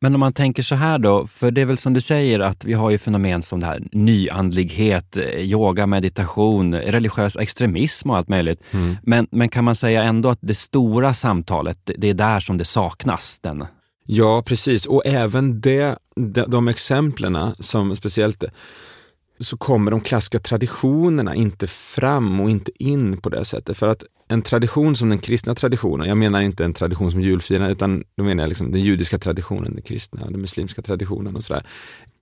Men 0.05 0.15
om 0.15 0.21
man 0.21 0.33
tänker 0.33 0.63
så 0.63 0.75
här 0.75 0.99
då, 0.99 1.27
för 1.27 1.51
det 1.51 1.61
är 1.61 1.65
väl 1.65 1.79
som 1.79 1.93
du 1.93 2.01
säger 2.01 2.41
att 2.41 2.65
vi 2.65 2.73
har 2.73 2.91
ju 2.91 2.99
fenomen 2.99 3.43
som 3.43 3.61
det 3.61 3.67
här 3.67 3.83
nyandlighet, 3.93 5.17
eh, 5.17 5.25
yoga, 5.25 5.87
meditation, 5.87 6.75
religiös 6.75 7.37
extremism 7.37 8.11
och 8.11 8.17
allt 8.17 8.29
möjligt. 8.29 8.61
Mm. 8.71 8.97
Men, 9.03 9.27
men 9.31 9.49
kan 9.49 9.65
man 9.65 9.75
säga 9.75 10.03
ändå 10.03 10.29
att 10.29 10.39
det 10.41 10.55
stora 10.55 11.15
samtalet, 11.15 11.91
det 11.99 12.11
är 12.11 12.15
där 12.15 12.41
som 12.41 12.59
det 12.59 12.65
saknas? 12.65 13.41
Den. 13.41 13.65
Ja, 14.07 14.43
precis. 14.47 14.87
Och 14.87 15.07
även 15.07 15.61
det, 15.61 15.99
de, 16.17 16.45
de 16.49 16.69
exemplen 16.69 17.55
som 17.59 17.97
speciellt 17.97 18.45
så 19.41 19.57
kommer 19.57 19.91
de 19.91 20.01
klassiska 20.01 20.39
traditionerna 20.39 21.35
inte 21.35 21.67
fram 21.67 22.41
och 22.41 22.51
inte 22.51 22.85
in 22.85 23.21
på 23.21 23.29
det 23.29 23.45
sättet. 23.45 23.77
För 23.77 23.89
att 23.89 24.05
en 24.29 24.43
tradition 24.43 24.97
som 24.97 25.09
den 25.09 25.19
kristna 25.19 25.55
traditionen, 25.55 26.09
jag 26.09 26.17
menar 26.17 26.41
inte 26.41 26.65
en 26.65 26.75
tradition 26.75 27.11
som 27.11 27.21
julfirande, 27.21 27.73
utan 27.73 28.05
då 28.17 28.25
menar 28.25 28.43
jag 28.43 28.49
liksom 28.49 28.73
den 28.73 28.81
judiska 28.81 29.19
traditionen, 29.19 29.75
den 29.75 29.83
kristna, 29.83 30.31
den 30.31 30.41
muslimska 30.41 30.83
traditionen 30.83 31.37
och 31.37 31.45
sådär. 31.45 31.67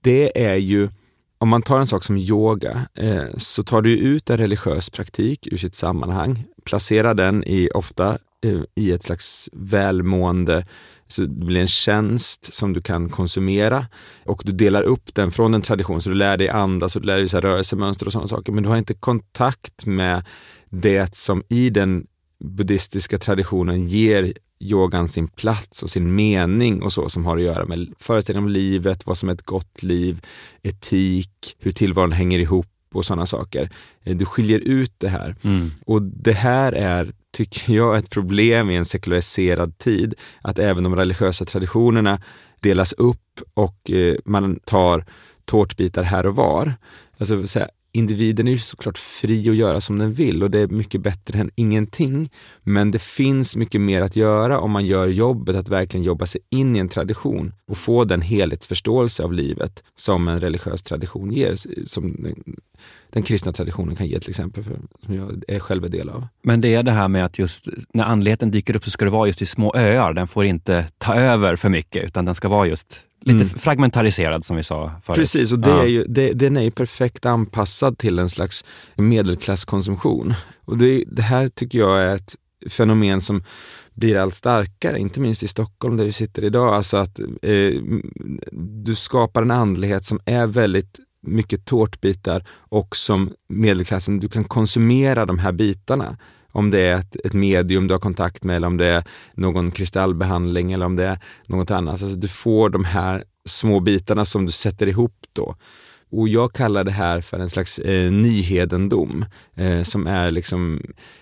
Det 0.01 0.45
är 0.45 0.55
ju, 0.55 0.89
om 1.37 1.49
man 1.49 1.61
tar 1.61 1.79
en 1.79 1.87
sak 1.87 2.03
som 2.03 2.17
yoga, 2.17 2.87
eh, 2.93 3.25
så 3.37 3.63
tar 3.63 3.81
du 3.81 3.97
ut 3.97 4.29
en 4.29 4.37
religiös 4.37 4.89
praktik 4.89 5.47
ur 5.51 5.57
sitt 5.57 5.75
sammanhang, 5.75 6.43
placerar 6.63 7.13
den 7.13 7.43
i, 7.43 7.69
ofta 7.73 8.17
eh, 8.45 8.61
i 8.75 8.91
ett 8.91 9.03
slags 9.03 9.49
välmående 9.53 10.65
så 11.13 11.21
det 11.21 11.45
blir 11.45 11.61
en 11.61 11.67
tjänst 11.67 12.53
som 12.53 12.73
du 12.73 12.81
kan 12.81 13.09
konsumera 13.09 13.85
och 14.25 14.41
du 14.45 14.51
delar 14.51 14.81
upp 14.81 15.13
den 15.13 15.31
från 15.31 15.53
en 15.53 15.61
tradition. 15.61 16.01
Så 16.01 16.09
du 16.09 16.15
lär 16.15 16.37
dig 16.37 16.49
andas 16.49 16.95
och 16.95 17.01
du 17.01 17.07
lär 17.07 17.13
dig 17.13 17.23
vissa 17.23 17.41
rörelsemönster 17.41 18.05
och 18.05 18.11
sådana 18.11 18.27
saker. 18.27 18.51
Men 18.51 18.63
du 18.63 18.69
har 18.69 18.77
inte 18.77 18.93
kontakt 18.93 19.85
med 19.85 20.25
det 20.69 21.15
som 21.15 21.43
i 21.49 21.69
den 21.69 22.07
buddhistiska 22.39 23.19
traditionen 23.19 23.87
ger 23.87 24.33
yogan 24.59 25.07
sin 25.07 25.27
plats 25.27 25.83
och 25.83 25.89
sin 25.89 26.15
mening 26.15 26.81
och 26.83 26.93
så 26.93 27.09
som 27.09 27.25
har 27.25 27.37
att 27.37 27.43
göra 27.43 27.65
med 27.65 27.93
föreställningen 27.99 28.47
om 28.47 28.53
livet, 28.53 29.05
vad 29.05 29.17
som 29.17 29.29
är 29.29 29.33
ett 29.33 29.45
gott 29.45 29.83
liv, 29.83 30.25
etik, 30.61 31.55
hur 31.59 31.71
tillvaron 31.71 32.11
hänger 32.11 32.39
ihop 32.39 32.67
och 32.93 33.05
sådana 33.05 33.25
saker. 33.25 33.69
Du 34.03 34.25
skiljer 34.25 34.59
ut 34.59 34.93
det 34.97 35.09
här. 35.09 35.35
Mm. 35.41 35.71
Och 35.85 36.01
det 36.01 36.33
här 36.33 36.71
är 36.71 37.11
tycker 37.33 37.73
jag, 37.73 37.97
ett 37.97 38.09
problem 38.09 38.69
i 38.69 38.75
en 38.75 38.85
sekulariserad 38.85 39.77
tid, 39.77 40.13
att 40.41 40.59
även 40.59 40.83
de 40.83 40.95
religiösa 40.95 41.45
traditionerna 41.45 42.21
delas 42.59 42.93
upp 42.93 43.41
och 43.53 43.91
eh, 43.91 44.15
man 44.25 44.59
tar 44.65 45.05
tårtbitar 45.45 46.03
här 46.03 46.25
och 46.25 46.35
var. 46.35 46.73
Alltså, 47.17 47.47
så 47.47 47.59
här, 47.59 47.69
individen 47.91 48.47
är 48.47 48.51
ju 48.51 48.57
såklart 48.57 48.97
fri 48.97 49.49
att 49.49 49.55
göra 49.55 49.81
som 49.81 49.97
den 49.97 50.13
vill 50.13 50.43
och 50.43 50.51
det 50.51 50.59
är 50.59 50.67
mycket 50.67 51.01
bättre 51.01 51.39
än 51.39 51.51
ingenting. 51.55 52.31
Men 52.63 52.91
det 52.91 53.01
finns 53.01 53.55
mycket 53.55 53.81
mer 53.81 54.01
att 54.01 54.15
göra 54.15 54.59
om 54.59 54.71
man 54.71 54.85
gör 54.85 55.07
jobbet 55.07 55.55
att 55.55 55.69
verkligen 55.69 56.03
jobba 56.03 56.25
sig 56.25 56.41
in 56.49 56.75
i 56.75 56.79
en 56.79 56.89
tradition 56.89 57.53
och 57.67 57.77
få 57.77 58.03
den 58.03 58.21
helhetsförståelse 58.21 59.23
av 59.23 59.33
livet 59.33 59.83
som 59.95 60.27
en 60.27 60.39
religiös 60.39 60.83
tradition 60.83 61.31
ger, 61.31 61.55
som 61.85 62.27
den, 63.13 63.23
kristna 63.23 63.53
traditionen 63.53 63.95
kan 63.95 64.07
ge 64.07 64.19
till 64.19 64.29
exempel, 64.29 64.63
för, 64.63 64.79
som 65.05 65.15
jag 65.15 65.43
är 65.47 65.59
själv 65.59 65.85
en 65.85 65.91
del 65.91 66.09
av. 66.09 66.27
Men 66.41 66.61
det 66.61 66.75
är 66.75 66.83
det 66.83 66.91
här 66.91 67.07
med 67.07 67.25
att 67.25 67.39
just 67.39 67.67
när 67.93 68.03
andligheten 68.03 68.51
dyker 68.51 68.75
upp 68.75 68.83
så 68.83 68.91
ska 68.91 69.05
det 69.05 69.11
vara 69.11 69.27
just 69.27 69.41
i 69.41 69.45
små 69.45 69.75
öar. 69.75 70.13
Den 70.13 70.27
får 70.27 70.45
inte 70.45 70.87
ta 70.97 71.15
över 71.15 71.55
för 71.55 71.69
mycket 71.69 72.03
utan 72.03 72.25
den 72.25 72.35
ska 72.35 72.47
vara 72.47 72.67
just 72.67 73.05
Lite 73.25 73.43
mm. 73.43 73.47
fragmentariserad 73.47 74.45
som 74.45 74.57
vi 74.57 74.63
sa 74.63 74.91
förut. 75.03 75.17
Precis, 75.17 75.51
och 75.51 75.59
det 75.59 75.69
ja. 75.69 75.83
är 75.83 75.87
ju, 75.87 76.05
det, 76.07 76.33
den 76.33 76.57
är 76.57 76.61
ju 76.61 76.71
perfekt 76.71 77.25
anpassad 77.25 77.97
till 77.97 78.19
en 78.19 78.29
slags 78.29 78.65
medelklasskonsumtion. 78.95 80.33
Och 80.65 80.77
det, 80.77 81.03
det 81.07 81.21
här 81.21 81.47
tycker 81.47 81.79
jag 81.79 82.03
är 82.03 82.15
ett 82.15 82.35
fenomen 82.69 83.21
som 83.21 83.43
blir 83.93 84.17
allt 84.17 84.35
starkare, 84.35 84.99
inte 84.99 85.19
minst 85.19 85.43
i 85.43 85.47
Stockholm 85.47 85.97
där 85.97 86.05
vi 86.05 86.11
sitter 86.11 86.43
idag. 86.43 86.75
Alltså 86.75 86.97
att 86.97 87.19
eh, 87.19 87.73
du 88.51 88.95
skapar 88.95 89.41
en 89.41 89.51
andlighet 89.51 90.05
som 90.05 90.19
är 90.25 90.47
väldigt 90.47 90.99
mycket 91.23 91.65
tårtbitar 91.65 92.45
och 92.51 92.95
som 92.95 93.33
medelklassen, 93.49 94.19
du 94.19 94.29
kan 94.29 94.43
konsumera 94.43 95.25
de 95.25 95.39
här 95.39 95.51
bitarna 95.51 96.17
om 96.51 96.71
det 96.71 96.79
är 96.79 96.95
ett, 96.95 97.15
ett 97.25 97.33
medium 97.33 97.87
du 97.87 97.93
har 97.93 97.99
kontakt 97.99 98.43
med 98.43 98.55
eller 98.55 98.67
om 98.67 98.77
det 98.77 98.87
är 98.87 99.03
någon 99.33 99.71
kristallbehandling 99.71 100.71
eller 100.71 100.85
om 100.85 100.95
det 100.95 101.03
är 101.03 101.19
något 101.45 101.71
annat. 101.71 102.01
Alltså 102.01 102.17
du 102.17 102.27
får 102.27 102.69
de 102.69 102.85
här 102.85 103.23
små 103.45 103.79
bitarna 103.79 104.25
som 104.25 104.45
du 104.45 104.51
sätter 104.51 104.87
ihop 104.87 105.15
då. 105.33 105.55
Och 106.13 106.27
jag 106.27 106.53
kallar 106.53 106.83
det 106.83 106.91
här 106.91 107.21
för 107.21 107.39
en 107.39 107.49
slags 107.49 107.79
eh, 107.79 108.11
nyhedendom 108.11 109.25
eh, 109.55 109.83
som 109.83 110.07
är 110.07 110.31
liksom 110.31 110.81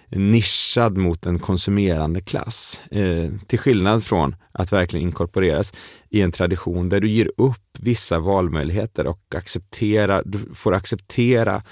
nischad 0.10 0.98
mot 0.98 1.26
en 1.26 1.40
konsumerande 1.40 2.22
klass. 2.22 2.82
Eh, 2.92 3.32
till 3.48 3.60
skillnad 3.60 4.04
från 4.04 4.36
att 4.52 4.74
verkligen 4.74 5.08
inkorporeras 5.08 5.74
i 6.10 6.22
en 6.22 6.32
tradition 6.32 6.90
där 6.90 7.00
du 7.00 7.10
ger 7.10 7.32
upp 7.38 7.78
vissa 7.80 8.20
valmöjligheter 8.20 9.08
och 9.08 9.36
accepterar, 9.36 10.24
du 10.26 10.40
får 10.54 10.74
acceptera 10.74 11.64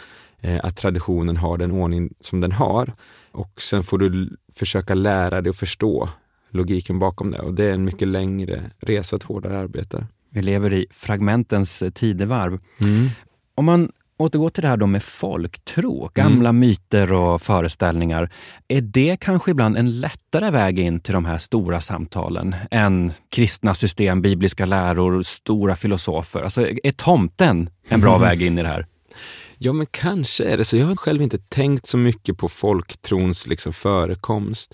eh, 0.42 0.60
att 0.64 0.78
traditionen 0.78 1.38
har 1.38 1.58
den 1.58 1.72
ordning 1.72 2.14
som 2.22 2.42
den 2.42 2.52
har. 2.52 2.94
Och 3.32 3.62
sen 3.62 3.84
får 3.84 3.98
du 3.98 4.38
försöka 4.56 4.94
lära 4.94 5.42
dig 5.42 5.50
att 5.50 5.58
förstå 5.58 6.10
logiken 6.50 7.00
bakom 7.00 7.32
det 7.32 7.40
och 7.40 7.54
det 7.54 7.66
är 7.66 7.74
en 7.74 7.86
mycket 7.86 8.08
längre 8.08 8.72
resa, 8.80 9.16
ett 9.16 9.24
hårdare 9.24 9.60
arbete. 9.60 10.08
Vi 10.30 10.42
lever 10.42 10.74
i 10.74 10.86
fragmentens 10.92 11.84
tidevarv. 11.94 12.60
Mm. 12.82 13.10
Om 13.56 13.66
man 13.66 13.92
återgår 14.18 14.50
till 14.50 14.62
det 14.62 14.68
här 14.68 14.78
då 14.78 14.88
med 14.88 15.04
folktro, 15.04 16.12
gamla 16.14 16.50
mm. 16.50 16.60
myter 16.60 17.14
och 17.14 17.42
föreställningar. 17.42 18.30
Är 18.68 18.82
det 18.82 19.18
kanske 19.20 19.52
ibland 19.52 19.78
en 19.78 20.00
lättare 20.00 20.52
väg 20.52 20.80
in 20.80 21.00
till 21.00 21.14
de 21.14 21.26
här 21.26 21.38
stora 21.38 21.82
samtalen 21.82 22.56
än 22.72 23.12
kristna 23.30 23.74
system, 23.74 24.22
bibliska 24.22 24.66
läror, 24.66 25.22
stora 25.22 25.76
filosofer? 25.76 26.42
Alltså, 26.42 26.68
är 26.84 26.92
tomten 26.92 27.70
en 27.88 28.02
bra 28.02 28.16
mm. 28.16 28.22
väg 28.22 28.42
in 28.42 28.60
i 28.60 28.62
det 28.62 28.68
här? 28.68 28.86
Ja, 29.58 29.74
men 29.74 29.86
kanske 29.92 30.44
är 30.44 30.58
det 30.58 30.66
så. 30.66 30.78
Jag 30.78 30.86
har 30.86 30.96
själv 30.96 31.22
inte 31.22 31.38
tänkt 31.38 31.86
så 31.86 31.98
mycket 31.98 32.38
på 32.38 32.50
folktrons 32.50 33.48
liksom 33.48 33.74
förekomst 33.74 34.74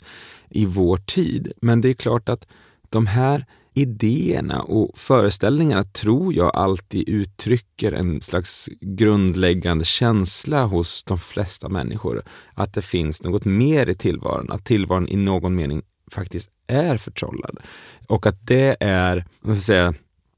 i 0.50 0.66
vår 0.66 0.98
tid. 0.98 1.52
Men 1.62 1.82
det 1.82 1.90
är 1.90 1.94
klart 1.94 2.30
att 2.30 2.48
de 2.90 3.08
här 3.08 3.46
idéerna 3.76 4.62
och 4.62 4.98
föreställningarna 4.98 5.84
tror 5.84 6.34
jag 6.34 6.56
alltid 6.56 7.10
uttrycker 7.10 7.92
en 7.92 8.22
slags 8.22 8.70
grundläggande 8.82 9.86
känsla 9.86 10.66
hos 10.66 11.04
de 11.04 11.20
flesta 11.20 11.70
människor. 11.70 12.24
Att 12.54 12.74
det 12.74 12.82
finns 12.82 13.24
något 13.24 13.46
mer 13.46 13.90
i 13.90 13.96
tillvaron, 13.96 14.52
att 14.52 14.66
tillvaron 14.66 15.08
i 15.08 15.16
någon 15.16 15.56
mening 15.56 15.82
faktiskt 16.12 16.50
är 16.68 16.98
förtrollad. 16.98 17.60
Och 18.08 18.26
att 18.26 18.48
det 18.48 18.78
är, 18.80 19.26
vad 19.42 19.58
ska 19.58 19.64
säga, 19.64 19.94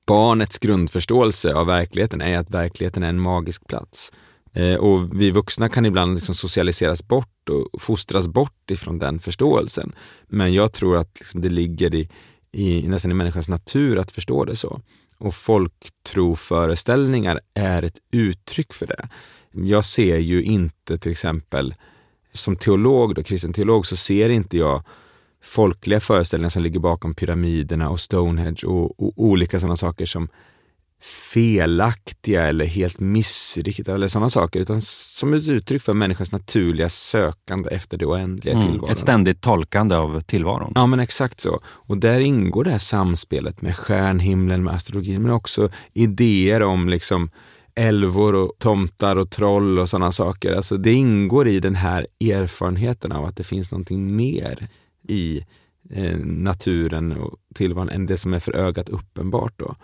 barnets 0.07 0.59
grundförståelse 0.59 1.53
av 1.53 1.67
verkligheten 1.67 2.21
är 2.21 2.37
att 2.37 2.49
verkligheten 2.49 3.03
är 3.03 3.09
en 3.09 3.19
magisk 3.19 3.67
plats. 3.67 4.11
Eh, 4.53 4.75
och 4.75 5.21
vi 5.21 5.31
vuxna 5.31 5.69
kan 5.69 5.85
ibland 5.85 6.15
liksom 6.15 6.35
socialiseras 6.35 7.07
bort 7.07 7.49
och 7.49 7.81
fostras 7.81 8.27
bort 8.27 8.71
ifrån 8.71 8.99
den 8.99 9.19
förståelsen. 9.19 9.95
Men 10.27 10.53
jag 10.53 10.73
tror 10.73 10.97
att 10.97 11.19
liksom 11.19 11.41
det 11.41 11.49
ligger 11.49 11.95
i, 11.95 12.09
i, 12.51 12.87
nästan 12.87 13.11
i 13.11 13.13
människans 13.13 13.49
natur 13.49 13.97
att 13.97 14.11
förstå 14.11 14.45
det 14.45 14.55
så. 14.55 14.81
Och 15.17 15.35
folktroföreställningar 15.35 17.39
är 17.53 17.83
ett 17.83 17.97
uttryck 18.11 18.73
för 18.73 18.87
det. 18.87 19.09
Jag 19.51 19.85
ser 19.85 20.17
ju 20.17 20.43
inte 20.43 20.97
till 20.97 21.11
exempel, 21.11 21.75
som 22.33 22.55
teolog, 22.55 23.15
då, 23.15 23.23
kristen 23.23 23.53
teolog, 23.53 23.85
så 23.85 23.95
ser 23.95 24.29
inte 24.29 24.57
jag 24.57 24.83
folkliga 25.41 25.99
föreställningar 25.99 26.49
som 26.49 26.63
ligger 26.63 26.79
bakom 26.79 27.15
pyramiderna 27.15 27.89
och 27.89 27.99
Stonehenge 27.99 28.63
och, 28.65 28.99
och 28.99 29.13
olika 29.15 29.59
sådana 29.59 29.77
saker 29.77 30.05
som 30.05 30.29
felaktiga 31.01 32.47
eller 32.47 32.65
helt 32.65 32.99
missriktade 32.99 33.95
eller 33.95 34.07
sådana 34.07 34.29
saker, 34.29 34.59
utan 34.59 34.81
som 34.81 35.33
ett 35.33 35.47
uttryck 35.47 35.81
för 35.81 35.93
människans 35.93 36.31
naturliga 36.31 36.89
sökande 36.89 37.69
efter 37.69 37.97
det 37.97 38.05
oändliga 38.05 38.55
mm, 38.55 38.67
tillvaron. 38.67 38.91
Ett 38.91 38.97
ständigt 38.97 39.41
tolkande 39.41 39.95
av 39.95 40.21
tillvaron. 40.21 40.71
Ja, 40.75 40.85
men 40.85 40.99
exakt 40.99 41.39
så. 41.39 41.59
Och 41.65 41.97
där 41.97 42.19
ingår 42.19 42.63
det 42.63 42.71
här 42.71 42.77
samspelet 42.77 43.61
med 43.61 43.77
stjärnhimlen, 43.77 44.63
med 44.63 44.73
astrologin, 44.73 45.21
men 45.21 45.31
också 45.31 45.69
idéer 45.93 46.63
om 46.63 46.89
liksom 46.89 47.29
älvor 47.75 48.35
och 48.35 48.51
tomtar 48.59 49.15
och 49.15 49.29
troll 49.29 49.79
och 49.79 49.89
sådana 49.89 50.11
saker. 50.11 50.55
Alltså 50.55 50.77
det 50.77 50.93
ingår 50.93 51.47
i 51.47 51.59
den 51.59 51.75
här 51.75 52.07
erfarenheten 52.19 53.11
av 53.11 53.25
att 53.25 53.35
det 53.35 53.43
finns 53.43 53.71
någonting 53.71 54.15
mer 54.15 54.67
i 55.07 55.45
eh, 55.89 56.17
naturen 56.19 57.11
och 57.11 57.35
tillvaron 57.55 57.89
än 57.89 58.05
det 58.05 58.17
som 58.17 58.33
är 58.33 58.39
för 58.39 58.55
ögat 58.55 58.89
uppenbart. 58.89 59.53
Då. 59.55 59.75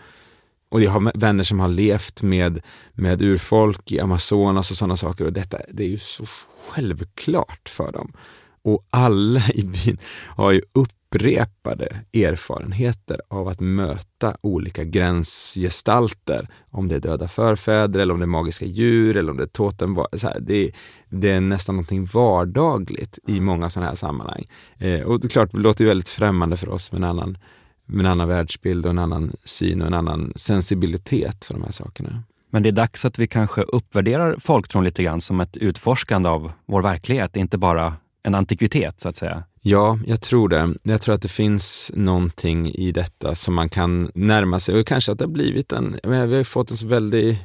Och 0.74 0.82
jag 0.82 0.92
har 0.92 1.12
vänner 1.16 1.44
som 1.44 1.60
har 1.60 1.68
levt 1.68 2.22
med, 2.22 2.62
med 2.94 3.22
urfolk 3.22 3.92
i 3.92 4.00
Amazonas 4.00 4.72
och 4.72 4.78
sådana 4.78 4.98
saker 4.98 5.26
och 5.26 5.34
detta 5.34 5.58
det 5.70 5.84
är 5.84 5.88
ju 5.88 5.98
så 5.98 6.26
självklart 6.70 7.70
för 7.70 7.92
dem. 7.92 8.14
Och 8.62 8.88
alla 8.90 9.44
i 9.54 9.64
byn 9.64 9.98
har 10.28 10.52
ju 10.52 10.62
upprepade 10.74 11.88
erfarenheter 12.14 13.22
av 13.28 13.48
att 13.48 13.60
möta 13.60 14.38
olika 14.42 14.84
gränsgestalter. 14.84 16.48
Om 16.70 16.88
det 16.88 16.96
är 16.96 17.00
döda 17.00 17.28
förfäder 17.28 18.00
eller 18.00 18.14
om 18.14 18.20
det 18.20 18.26
är 18.26 18.28
magiska 18.28 18.66
djur 18.66 19.18
eller 19.18 19.32
om 19.32 19.38
det 19.38 19.44
är 19.44 19.48
totem. 19.48 19.96
Så 19.96 20.28
här, 20.28 20.40
det, 20.40 20.72
det, 21.10 21.32
är 21.32 21.42
nästan 21.42 21.76
någonting 21.76 22.06
vardagligt 22.06 23.20
i 23.28 23.40
många 23.40 23.70
sådana 23.70 23.90
här 23.90 23.96
sammanhang. 23.96 24.46
Eh, 24.78 25.02
och 25.02 25.20
det 25.20 25.28
är 25.28 25.30
klart, 25.30 25.52
det 25.52 25.58
låter 25.58 25.84
ju 25.84 25.88
väldigt 25.88 26.10
främmande 26.10 26.58
för 26.58 26.70
oss 26.70 26.92
med 26.92 26.98
en 26.98 27.10
annan 27.10 27.38
med 27.86 28.06
en 28.06 28.12
annan 28.12 28.28
världsbild 28.28 28.86
och 28.86 28.92
en 28.92 29.00
annan 29.00 29.36
syn 29.44 29.82
och 29.82 29.88
en 29.88 29.94
annan 29.94 30.34
sensibilitet 30.36 31.46
för 31.46 31.54
de 31.54 31.64
här 31.64 31.72
sakerna. 31.72 32.24
Men 32.50 32.64
det 32.64 32.70
är 32.70 32.74
dags 32.74 33.06
att 33.06 33.20
vi 33.20 33.28
kanske 33.28 33.62
uppvärderar 33.62 34.36
folktron 34.40 34.84
lite 34.84 35.04
grann 35.04 35.22
som 35.22 35.40
ett 35.40 35.58
utforskande 35.58 36.30
av 36.30 36.52
vår 36.66 36.82
verklighet, 36.82 37.36
inte 37.36 37.58
bara 37.58 37.94
en 38.24 38.36
antikvitet 38.36 39.00
så 39.00 39.10
att 39.10 39.18
säga. 39.18 39.44
Ja, 39.62 40.00
jag 40.06 40.22
tror 40.22 40.50
det. 40.50 40.76
Jag 40.84 41.02
tror 41.02 41.16
att 41.16 41.22
det 41.22 41.28
finns 41.28 41.92
någonting 41.96 42.72
i 42.72 42.92
detta 42.92 43.36
som 43.36 43.54
man 43.54 43.70
kan 43.70 44.12
närma 44.14 44.60
sig 44.60 44.80
och 44.80 44.88
kanske 44.88 45.12
att 45.12 45.18
det 45.18 45.24
har 45.24 45.32
blivit 45.32 45.72
en, 45.72 46.00
vi 46.04 46.16
har 46.18 46.44
fått 46.44 46.72
en 46.72 46.78
så 46.78 46.88
väldigt 46.88 47.38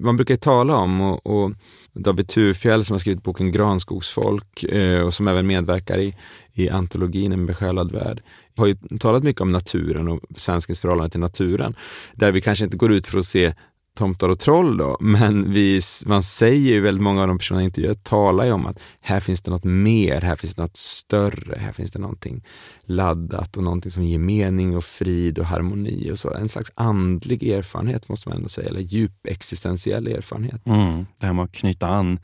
man 0.00 0.16
brukar 0.16 0.34
ju 0.34 0.38
tala 0.38 0.76
om, 0.76 1.00
och, 1.00 1.26
och 1.26 1.52
David 1.92 2.28
Thurfjell 2.28 2.84
som 2.84 2.94
har 2.94 2.98
skrivit 2.98 3.22
boken 3.22 3.52
Granskogsfolk 3.52 4.62
eh, 4.62 5.00
och 5.00 5.14
som 5.14 5.28
även 5.28 5.46
medverkar 5.46 5.98
i, 5.98 6.16
i 6.52 6.68
antologin 6.68 7.32
En 7.32 7.46
besjälad 7.46 7.92
värld, 7.92 8.22
har 8.56 8.66
ju 8.66 8.74
talat 9.00 9.22
mycket 9.22 9.42
om 9.42 9.52
naturen 9.52 10.08
och 10.08 10.20
svenskens 10.36 10.80
förhållande 10.80 11.10
till 11.10 11.20
naturen. 11.20 11.74
Där 12.12 12.32
vi 12.32 12.40
kanske 12.40 12.64
inte 12.64 12.76
går 12.76 12.92
ut 12.92 13.06
för 13.06 13.18
att 13.18 13.26
se 13.26 13.54
tomtar 13.94 14.28
och 14.28 14.38
troll 14.38 14.76
då, 14.76 14.96
men 15.00 15.52
vi, 15.52 15.80
man 16.06 16.22
säger 16.22 16.72
ju 16.72 16.80
väldigt 16.80 17.02
många 17.02 17.22
av 17.22 17.28
de 17.28 17.38
personerna 17.38 17.62
i 17.62 17.64
intervjuer 17.64 17.94
talar 17.94 18.44
ju 18.44 18.52
om 18.52 18.66
att 18.66 18.78
här 19.00 19.20
finns 19.20 19.42
det 19.42 19.50
något 19.50 19.64
mer, 19.64 20.20
här 20.20 20.36
finns 20.36 20.54
det 20.54 20.62
något 20.62 20.76
större, 20.76 21.58
här 21.58 21.72
finns 21.72 21.90
det 21.90 21.98
någonting 21.98 22.44
laddat 22.82 23.56
och 23.56 23.62
någonting 23.62 23.90
som 23.90 24.04
ger 24.04 24.18
mening 24.18 24.76
och 24.76 24.84
frid 24.84 25.38
och 25.38 25.46
harmoni 25.46 26.10
och 26.12 26.18
så. 26.18 26.34
En 26.34 26.48
slags 26.48 26.72
andlig 26.74 27.42
erfarenhet 27.42 28.08
måste 28.08 28.28
man 28.28 28.36
ändå 28.36 28.48
säga, 28.48 28.68
eller 28.68 28.80
djup 28.80 29.26
existentiell 29.26 30.06
erfarenhet. 30.06 30.66
Mm, 30.66 31.06
det 31.18 31.26
här 31.26 31.32
med 31.32 31.44
att 31.44 31.52
knyta 31.52 31.86
an. 31.86 32.18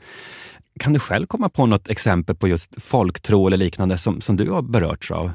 Kan 0.79 0.93
du 0.93 0.99
själv 0.99 1.27
komma 1.27 1.49
på 1.49 1.65
något 1.65 1.87
exempel 1.87 2.35
på 2.35 2.47
just 2.47 2.83
folktro 2.83 3.47
eller 3.47 3.57
liknande 3.57 3.97
som, 3.97 4.21
som 4.21 4.37
du 4.37 4.49
har 4.49 4.61
berörts 4.61 5.11
av? 5.11 5.31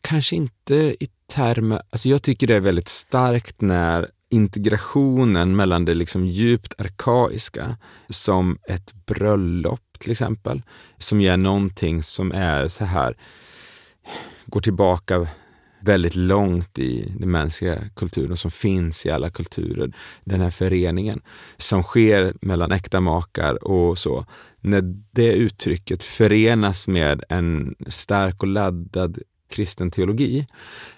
Kanske 0.00 0.36
inte 0.36 0.74
i 0.74 1.08
termer, 1.34 1.82
alltså 1.90 2.08
jag 2.08 2.22
tycker 2.22 2.46
det 2.46 2.54
är 2.54 2.60
väldigt 2.60 2.88
starkt 2.88 3.60
när 3.60 4.10
integrationen 4.30 5.56
mellan 5.56 5.84
det 5.84 5.94
liksom 5.94 6.26
djupt 6.26 6.80
arkaiska 6.80 7.76
som 8.08 8.58
ett 8.68 8.92
bröllop 9.06 9.98
till 9.98 10.10
exempel, 10.10 10.62
som 10.98 11.20
ger 11.20 11.36
någonting 11.36 12.02
som 12.02 12.32
är 12.32 12.68
så 12.68 12.84
här, 12.84 13.16
går 14.46 14.60
tillbaka 14.60 15.28
väldigt 15.80 16.14
långt 16.14 16.78
i 16.78 17.12
den 17.18 17.30
mänskliga 17.30 17.78
kulturen 17.96 18.32
och 18.32 18.38
som 18.38 18.50
finns 18.50 19.06
i 19.06 19.10
alla 19.10 19.30
kulturer. 19.30 19.92
Den 20.24 20.40
här 20.40 20.50
föreningen 20.50 21.20
som 21.56 21.82
sker 21.82 22.34
mellan 22.40 22.72
äkta 22.72 23.00
makar 23.00 23.64
och 23.64 23.98
så. 23.98 24.26
När 24.60 24.82
det 25.10 25.32
uttrycket 25.32 26.02
förenas 26.02 26.88
med 26.88 27.24
en 27.28 27.74
stark 27.88 28.42
och 28.42 28.48
laddad 28.48 29.18
kristen 29.48 29.90
teologi. 29.90 30.46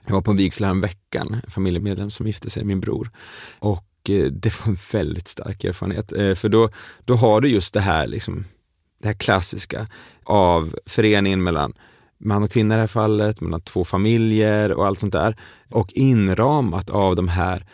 Jag 0.06 0.14
var 0.14 0.22
på 0.22 0.30
en 0.30 0.36
vigsel 0.36 0.64
häromveckan, 0.64 0.98
veckan, 1.08 1.40
en 1.44 1.50
familjemedlem 1.50 2.10
som 2.10 2.26
gifte 2.26 2.50
sig, 2.50 2.64
min 2.64 2.80
bror. 2.80 3.10
Och 3.58 4.10
eh, 4.10 4.24
det 4.24 4.60
var 4.60 4.66
en 4.66 4.78
väldigt 4.92 5.28
stark 5.28 5.64
erfarenhet. 5.64 6.12
Eh, 6.12 6.34
för 6.34 6.48
då, 6.48 6.70
då 7.04 7.14
har 7.14 7.40
du 7.40 7.48
just 7.48 7.74
det 7.74 7.80
här, 7.80 8.06
liksom, 8.06 8.44
det 9.02 9.08
här 9.08 9.14
klassiska 9.14 9.86
av 10.24 10.76
föreningen 10.86 11.42
mellan 11.42 11.72
man 12.18 12.42
och 12.42 12.50
kvinna 12.50 12.74
i 12.74 12.76
det 12.76 12.80
här 12.80 12.86
fallet, 12.86 13.40
mellan 13.40 13.60
två 13.60 13.84
familjer 13.84 14.72
och 14.72 14.86
allt 14.86 14.98
sånt 14.98 15.12
där. 15.12 15.36
Och 15.70 15.92
inramat 15.92 16.90
av 16.90 17.16
de 17.16 17.28
här 17.28 17.66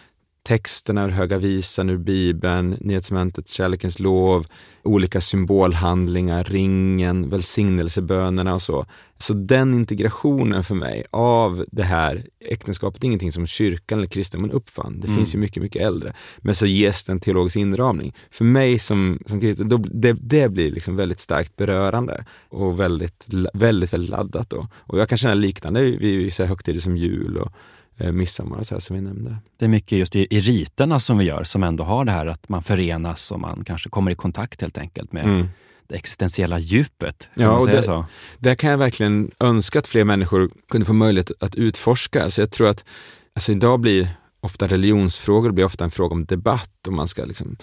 texterna 0.45 1.05
ur 1.05 1.09
Höga 1.09 1.39
Visan, 1.39 1.91
ur 1.91 1.99
Bibeln, 1.99 2.77
Nyhetsmentets 2.81 3.53
Kärlekens 3.53 3.99
lov, 3.99 4.47
olika 4.83 5.21
symbolhandlingar, 5.21 6.45
ringen, 6.45 7.31
välsignelsebönerna 7.31 8.55
och 8.55 8.63
så. 8.63 8.87
Så 9.19 9.35
den 9.35 9.75
integrationen 9.75 10.65
för 10.65 10.75
mig 10.75 11.05
av 11.11 11.65
det 11.73 11.83
här 11.83 12.27
äktenskapet 12.41 13.05
är 13.05 13.07
ingenting 13.07 13.33
som 13.33 13.47
kyrkan 13.47 13.99
eller 13.99 14.09
kristendomen 14.09 14.57
uppfann. 14.57 15.01
Det 15.01 15.07
mm. 15.07 15.17
finns 15.17 15.35
ju 15.35 15.39
mycket, 15.39 15.63
mycket 15.63 15.83
äldre. 15.83 16.15
Men 16.39 16.55
så 16.55 16.67
ges 16.67 17.05
det 17.05 17.13
en 17.13 17.21
teologisk 17.21 17.57
inramning. 17.57 18.15
För 18.31 18.45
mig 18.45 18.79
som, 18.79 19.19
som 19.27 19.41
kristen, 19.41 19.69
då, 19.69 19.77
det, 19.77 20.13
det 20.13 20.49
blir 20.49 20.71
liksom 20.71 20.97
väldigt 20.97 21.21
starkt 21.21 21.57
berörande 21.57 22.25
och 22.49 22.81
väldigt, 22.81 23.27
väldigt, 23.55 23.93
väldigt 23.93 24.11
laddat. 24.11 24.51
Då. 24.51 24.69
Och 24.75 24.99
jag 24.99 25.09
kan 25.09 25.19
känna 25.19 25.35
liknande 25.35 25.83
vid 25.83 26.33
högtider 26.33 26.81
som 26.81 26.97
jul 26.97 27.37
och 27.37 27.53
eh, 27.99 28.13
midsommar 28.13 28.59
och 28.59 28.67
så 28.67 28.75
här 28.75 28.81
som 28.81 28.97
vi 28.97 29.03
nämnde. 29.03 29.37
Det 29.57 29.65
är 29.65 29.69
mycket 29.69 29.99
just 29.99 30.17
i, 30.17 30.27
i 30.31 30.41
riterna 30.41 30.99
som 30.99 31.19
vi 31.19 31.25
gör 31.25 31.45
som 31.45 31.63
ändå 31.63 31.85
har 31.85 32.05
det 32.05 32.13
här 32.13 32.27
att 32.27 32.49
man 32.49 32.63
förenas 32.63 33.31
och 33.31 33.41
man 33.41 33.65
kanske 33.67 33.91
kommer 33.91 34.11
i 34.11 34.15
kontakt 34.15 34.61
helt 34.61 34.79
enkelt 34.79 35.13
med 35.13 35.25
mm. 35.25 35.49
det 35.89 35.95
existentiella 35.95 36.59
djupet. 36.59 37.31
Ja, 37.35 37.51
och 37.51 37.67
det, 37.67 37.83
så? 37.83 38.05
det 38.39 38.57
kan 38.57 38.71
jag 38.71 38.79
verkligen 38.79 39.31
önska 39.41 39.79
att 39.79 39.87
fler 39.87 40.05
människor 40.05 40.51
kunde 40.69 40.85
få 40.85 40.93
möjlighet 40.93 41.31
att 41.41 41.55
utforska. 41.55 42.31
Så 42.31 42.41
jag 42.41 42.51
tror 42.51 42.69
att 42.69 42.85
alltså 43.35 43.53
idag 43.53 43.81
blir 43.81 44.09
ofta 44.41 44.69
religionsfrågor 44.69 45.51
blir 45.51 45.65
ofta 45.65 45.85
en 45.85 45.91
fråga 45.91 46.15
om 46.15 46.25
debatt 46.25 46.87
och 46.87 46.93
man 46.93 47.09
ska 47.09 47.25
liksom 47.25 47.57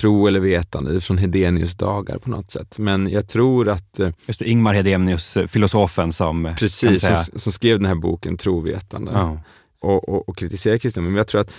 tro 0.00 0.26
eller 0.26 0.40
vetande 0.40 1.00
från 1.00 1.18
Hedenius 1.18 1.74
dagar 1.74 2.18
på 2.18 2.30
något 2.30 2.50
sätt. 2.50 2.78
Men 2.78 3.10
jag 3.10 3.28
tror 3.28 3.68
att... 3.68 3.98
Eh, 3.98 4.10
Just 4.26 4.40
det, 4.40 4.50
Ingmar 4.50 4.74
Hedenius, 4.74 5.38
filosofen 5.48 6.12
som... 6.12 6.54
Precis, 6.58 7.00
som, 7.00 7.16
som, 7.16 7.52
skrev 7.52 7.78
den 7.78 7.86
här 7.86 7.94
boken 7.94 8.36
Trovetande. 8.36 9.12
Ja 9.12 9.40
och, 9.80 10.08
och, 10.08 10.28
och 10.28 10.36
kritisera 10.36 10.78
kristendomen. 10.78 11.12
Men 11.12 11.18
jag 11.18 11.26
tror 11.26 11.40
att 11.40 11.52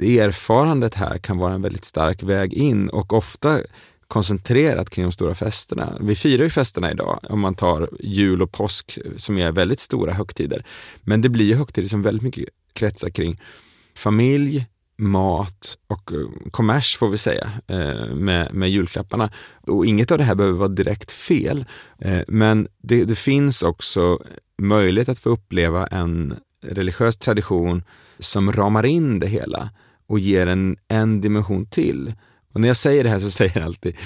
erfarandet 0.00 0.94
här 0.94 1.18
kan 1.18 1.38
vara 1.38 1.54
en 1.54 1.62
väldigt 1.62 1.84
stark 1.84 2.22
väg 2.22 2.52
in 2.52 2.88
och 2.88 3.12
ofta 3.12 3.60
koncentrerat 4.08 4.90
kring 4.90 5.04
de 5.04 5.12
stora 5.12 5.34
festerna. 5.34 5.98
Vi 6.00 6.14
firar 6.14 6.44
ju 6.44 6.50
festerna 6.50 6.90
idag, 6.90 7.20
om 7.22 7.40
man 7.40 7.54
tar 7.54 7.90
jul 8.00 8.42
och 8.42 8.52
påsk 8.52 8.98
som 9.16 9.38
är 9.38 9.52
väldigt 9.52 9.80
stora 9.80 10.12
högtider. 10.12 10.64
Men 11.00 11.22
det 11.22 11.28
blir 11.28 11.46
ju 11.46 11.54
högtider 11.54 11.88
som 11.88 12.02
väldigt 12.02 12.22
mycket 12.22 12.48
kretsar 12.72 13.10
kring 13.10 13.40
familj, 13.94 14.66
mat 14.98 15.78
och 15.86 16.12
eh, 16.12 16.50
kommers 16.50 16.96
får 16.96 17.08
vi 17.08 17.18
säga 17.18 17.50
eh, 17.66 18.14
med, 18.14 18.54
med 18.54 18.70
julklapparna. 18.70 19.30
Och 19.66 19.86
inget 19.86 20.10
av 20.10 20.18
det 20.18 20.24
här 20.24 20.34
behöver 20.34 20.58
vara 20.58 20.68
direkt 20.68 21.10
fel. 21.10 21.64
Eh, 21.98 22.20
men 22.28 22.68
det, 22.82 23.04
det 23.04 23.14
finns 23.14 23.62
också 23.62 24.18
möjlighet 24.62 25.08
att 25.08 25.18
få 25.18 25.28
uppleva 25.28 25.86
en 25.86 26.34
religiös 26.62 27.16
tradition 27.16 27.82
som 28.18 28.52
ramar 28.52 28.86
in 28.86 29.18
det 29.18 29.26
hela 29.26 29.70
och 30.06 30.18
ger 30.18 30.46
en, 30.46 30.76
en 30.88 31.20
dimension 31.20 31.66
till. 31.66 32.12
Och 32.52 32.60
när 32.60 32.68
jag 32.68 32.76
säger 32.76 33.04
det 33.04 33.10
här 33.10 33.20
så 33.20 33.30
säger 33.30 33.60
alltid 33.60 33.96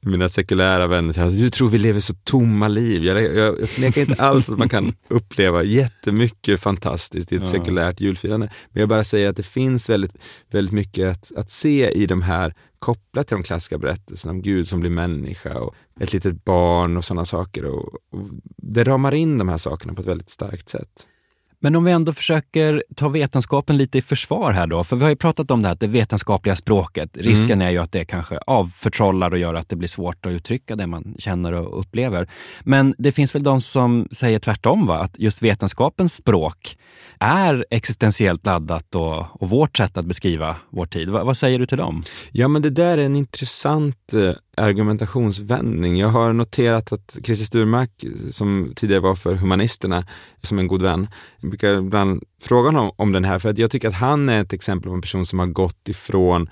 mina 0.00 0.28
sekulära 0.28 0.86
vänner 0.86 1.18
att 1.18 1.38
du 1.38 1.50
tror 1.50 1.68
vi 1.68 1.78
lever 1.78 2.00
så 2.00 2.14
tomma 2.14 2.68
liv. 2.68 3.04
Jag, 3.04 3.22
jag, 3.22 3.60
jag 3.60 3.68
förnekar 3.68 4.00
inte 4.00 4.22
alls 4.22 4.48
att 4.48 4.58
man 4.58 4.68
kan 4.68 4.94
uppleva 5.08 5.62
jättemycket 5.62 6.60
fantastiskt 6.60 7.32
i 7.32 7.36
ett 7.36 7.42
ja. 7.42 7.48
sekulärt 7.48 8.00
julfirande. 8.00 8.52
Men 8.70 8.80
jag 8.80 8.88
bara 8.88 9.04
säger 9.04 9.28
att 9.28 9.36
det 9.36 9.42
finns 9.42 9.90
väldigt, 9.90 10.12
väldigt 10.50 10.74
mycket 10.74 11.10
att, 11.10 11.32
att 11.36 11.50
se 11.50 11.90
i 11.90 12.06
de 12.06 12.22
här 12.22 12.54
kopplat 12.78 13.26
till 13.28 13.36
de 13.36 13.42
klassiska 13.42 13.78
berättelserna 13.78 14.30
om 14.30 14.42
Gud 14.42 14.68
som 14.68 14.80
blir 14.80 14.90
människa 14.90 15.58
och 15.58 15.74
ett 16.00 16.12
litet 16.12 16.44
barn 16.44 16.96
och 16.96 17.04
sådana 17.04 17.24
saker. 17.24 17.64
Och, 17.64 17.94
och 18.10 18.28
det 18.56 18.84
ramar 18.84 19.14
in 19.14 19.38
de 19.38 19.48
här 19.48 19.58
sakerna 19.58 19.94
på 19.94 20.00
ett 20.00 20.06
väldigt 20.06 20.30
starkt 20.30 20.68
sätt. 20.68 21.06
Men 21.64 21.76
om 21.76 21.84
vi 21.84 21.92
ändå 21.92 22.12
försöker 22.12 22.84
ta 22.96 23.08
vetenskapen 23.08 23.76
lite 23.76 23.98
i 23.98 24.02
försvar 24.02 24.52
här 24.52 24.66
då, 24.66 24.84
för 24.84 24.96
vi 24.96 25.02
har 25.02 25.10
ju 25.10 25.16
pratat 25.16 25.50
om 25.50 25.62
det 25.62 25.68
här 25.68 25.76
det 25.80 25.86
vetenskapliga 25.86 26.56
språket. 26.56 27.16
Mm. 27.16 27.28
Risken 27.28 27.50
mm. 27.50 27.66
är 27.66 27.70
ju 27.70 27.78
att 27.78 27.92
det 27.92 28.04
kanske 28.04 28.38
avförtrollar 28.38 29.30
och 29.30 29.38
gör 29.38 29.54
att 29.54 29.68
det 29.68 29.76
blir 29.76 29.88
svårt 29.88 30.26
att 30.26 30.32
uttrycka 30.32 30.76
det 30.76 30.86
man 30.86 31.14
känner 31.18 31.52
och 31.52 31.80
upplever. 31.80 32.28
Men 32.64 32.94
det 32.98 33.12
finns 33.12 33.34
väl 33.34 33.42
de 33.42 33.60
som 33.60 34.08
säger 34.10 34.38
tvärtom, 34.38 34.86
va? 34.86 34.98
att 34.98 35.18
just 35.18 35.42
vetenskapens 35.42 36.14
språk 36.14 36.78
är 37.18 37.66
existentiellt 37.70 38.46
laddat 38.46 38.94
och, 38.94 39.42
och 39.42 39.50
vårt 39.50 39.76
sätt 39.76 39.98
att 39.98 40.06
beskriva 40.06 40.56
vår 40.70 40.86
tid. 40.86 41.08
Va, 41.08 41.24
vad 41.24 41.36
säger 41.36 41.58
du 41.58 41.66
till 41.66 41.78
dem? 41.78 42.02
Ja, 42.32 42.48
men 42.48 42.62
det 42.62 42.70
där 42.70 42.98
är 42.98 43.04
en 43.04 43.16
intressant 43.16 44.12
eh, 44.12 44.32
argumentationsvändning. 44.56 45.96
Jag 45.96 46.08
har 46.08 46.32
noterat 46.32 46.92
att 46.92 47.18
Christer 47.24 47.46
Sturmark, 47.46 47.90
som 48.30 48.72
tidigare 48.76 49.00
var 49.00 49.14
för 49.14 49.34
Humanisterna, 49.34 50.06
som 50.42 50.58
en 50.58 50.66
god 50.66 50.82
vän, 50.82 51.08
jag 51.40 51.50
brukar 51.50 51.74
ibland 51.74 52.22
fråga 52.40 52.68
honom 52.68 52.92
om 52.96 53.12
den 53.12 53.24
här, 53.24 53.38
för 53.38 53.48
att 53.48 53.58
jag 53.58 53.70
tycker 53.70 53.88
att 53.88 53.94
han 53.94 54.28
är 54.28 54.42
ett 54.42 54.52
exempel 54.52 54.88
på 54.88 54.94
en 54.94 55.00
person 55.00 55.26
som 55.26 55.38
har 55.38 55.46
gått 55.46 55.88
ifrån 55.88 56.48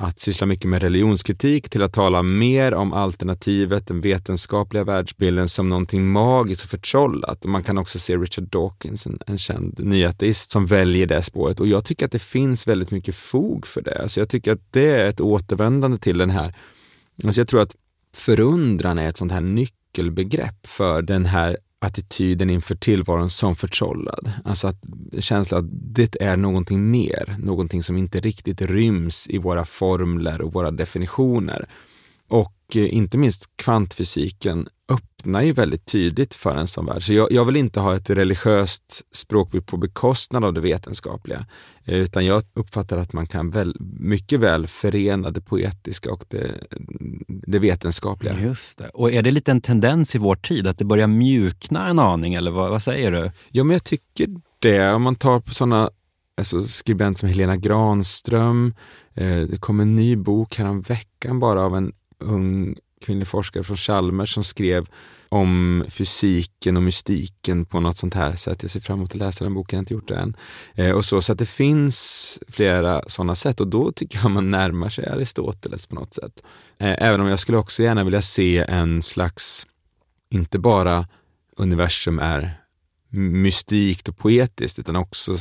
att 0.00 0.18
syssla 0.18 0.46
mycket 0.46 0.70
med 0.70 0.82
religionskritik 0.82 1.70
till 1.70 1.82
att 1.82 1.92
tala 1.92 2.22
mer 2.22 2.74
om 2.74 2.92
alternativet, 2.92 3.86
den 3.86 4.00
vetenskapliga 4.00 4.84
världsbilden 4.84 5.48
som 5.48 5.68
någonting 5.68 6.08
magiskt 6.08 6.64
och 6.64 6.70
förtrollat. 6.70 7.44
Och 7.44 7.50
man 7.50 7.62
kan 7.62 7.78
också 7.78 7.98
se 7.98 8.16
Richard 8.16 8.44
Dawkins, 8.44 9.06
en, 9.06 9.18
en 9.26 9.38
känd 9.38 9.84
nyateist, 9.84 10.50
som 10.50 10.66
väljer 10.66 11.06
det 11.06 11.22
spåret. 11.22 11.60
Och 11.60 11.66
jag 11.66 11.84
tycker 11.84 12.06
att 12.06 12.12
det 12.12 12.22
finns 12.22 12.66
väldigt 12.66 12.90
mycket 12.90 13.14
fog 13.14 13.66
för 13.66 13.82
det. 13.82 14.08
Så 14.08 14.20
jag 14.20 14.28
tycker 14.28 14.52
att 14.52 14.72
det 14.72 14.90
är 14.90 15.08
ett 15.08 15.20
återvändande 15.20 15.98
till 15.98 16.18
den 16.18 16.30
här 16.30 16.54
Alltså 17.24 17.40
jag 17.40 17.48
tror 17.48 17.62
att 17.62 17.76
förundran 18.14 18.98
är 18.98 19.08
ett 19.08 19.16
sånt 19.16 19.32
här 19.32 19.40
nyckelbegrepp 19.40 20.66
för 20.66 21.02
den 21.02 21.26
här 21.26 21.56
attityden 21.78 22.50
inför 22.50 22.74
tillvaron 22.74 23.30
som 23.30 23.56
förtrollad. 23.56 24.32
Alltså 24.44 24.68
att 24.68 24.76
känslan 25.18 25.64
att 25.64 25.70
det 25.70 26.16
är 26.20 26.36
någonting 26.36 26.90
mer, 26.90 27.36
någonting 27.38 27.82
som 27.82 27.96
inte 27.96 28.20
riktigt 28.20 28.62
ryms 28.62 29.26
i 29.28 29.38
våra 29.38 29.64
formler 29.64 30.40
och 30.40 30.52
våra 30.52 30.70
definitioner. 30.70 31.68
Och 32.28 32.52
eh, 32.76 32.94
inte 32.94 33.18
minst 33.18 33.56
kvantfysiken 33.56 34.68
öppnar 34.88 35.42
ju 35.42 35.52
väldigt 35.52 35.86
tydligt 35.86 36.34
för 36.34 36.56
en 36.56 36.66
sån 36.66 36.86
värld. 36.86 37.02
Så 37.02 37.12
jag, 37.12 37.32
jag 37.32 37.44
vill 37.44 37.56
inte 37.56 37.80
ha 37.80 37.96
ett 37.96 38.10
religiöst 38.10 39.02
språkbruk 39.12 39.66
på 39.66 39.76
bekostnad 39.76 40.44
av 40.44 40.52
det 40.52 40.60
vetenskapliga. 40.60 41.46
Eh, 41.84 41.98
utan 41.98 42.26
jag 42.26 42.42
uppfattar 42.54 42.98
att 42.98 43.12
man 43.12 43.26
kan 43.26 43.50
väl, 43.50 43.76
mycket 44.00 44.40
väl 44.40 44.66
förena 44.66 45.30
det 45.30 45.40
poetiska 45.40 46.12
och 46.12 46.24
det, 46.28 46.50
det 47.28 47.58
vetenskapliga. 47.58 48.40
Just 48.40 48.78
det. 48.78 48.88
Och 48.88 49.12
är 49.12 49.22
det 49.22 49.30
lite 49.30 49.50
en 49.50 49.60
tendens 49.60 50.14
i 50.14 50.18
vår 50.18 50.36
tid 50.36 50.66
att 50.66 50.78
det 50.78 50.84
börjar 50.84 51.06
mjukna 51.06 51.88
en 51.88 51.98
aning, 51.98 52.34
eller 52.34 52.50
vad, 52.50 52.70
vad 52.70 52.82
säger 52.82 53.12
du? 53.12 53.30
Ja, 53.50 53.64
men 53.64 53.72
jag 53.72 53.84
tycker 53.84 54.28
det. 54.58 54.90
Om 54.90 55.02
man 55.02 55.16
tar 55.16 55.40
på 55.40 55.54
sådana 55.54 55.90
alltså 56.40 56.64
skribent 56.64 57.18
som 57.18 57.28
Helena 57.28 57.56
Granström. 57.56 58.74
Eh, 59.14 59.40
det 59.40 59.60
kom 59.60 59.80
en 59.80 59.96
ny 59.96 60.16
bok 60.16 60.56
härom 60.56 60.80
veckan 60.80 61.40
bara 61.40 61.62
av 61.62 61.76
en 61.76 61.92
ung 62.20 62.76
kvinnlig 63.00 63.28
forskare 63.28 63.64
från 63.64 63.76
Chalmers 63.76 64.34
som 64.34 64.44
skrev 64.44 64.86
om 65.28 65.84
fysiken 65.88 66.76
och 66.76 66.82
mystiken 66.82 67.66
på 67.66 67.80
något 67.80 67.96
sånt 67.96 68.14
här 68.14 68.36
sätt. 68.36 68.62
Jag 68.62 68.70
ser 68.70 68.80
fram 68.80 68.98
emot 68.98 69.10
att 69.10 69.16
läsa 69.16 69.44
den 69.44 69.54
boken, 69.54 69.76
jag 69.76 69.78
har 69.78 69.82
inte 69.82 69.94
gjort 69.94 70.08
det 70.08 70.16
än. 70.16 70.36
Eh, 70.74 70.90
och 70.90 71.04
så, 71.04 71.22
så 71.22 71.32
att 71.32 71.38
det 71.38 71.46
finns 71.46 72.38
flera 72.48 73.02
sådana 73.06 73.34
sätt 73.34 73.60
och 73.60 73.68
då 73.68 73.92
tycker 73.92 74.18
jag 74.18 74.30
man 74.30 74.50
närmar 74.50 74.88
sig 74.88 75.06
Aristoteles 75.06 75.86
på 75.86 75.94
något 75.94 76.14
sätt. 76.14 76.42
Eh, 76.78 76.94
även 76.98 77.20
om 77.20 77.26
jag 77.26 77.40
skulle 77.40 77.58
också 77.58 77.82
gärna 77.82 78.04
vilja 78.04 78.22
se 78.22 78.58
en 78.58 79.02
slags, 79.02 79.66
inte 80.30 80.58
bara 80.58 81.08
universum 81.56 82.18
är 82.18 82.60
mystikt 83.10 84.08
och 84.08 84.18
poetiskt, 84.18 84.78
utan 84.78 84.96
också 84.96 85.36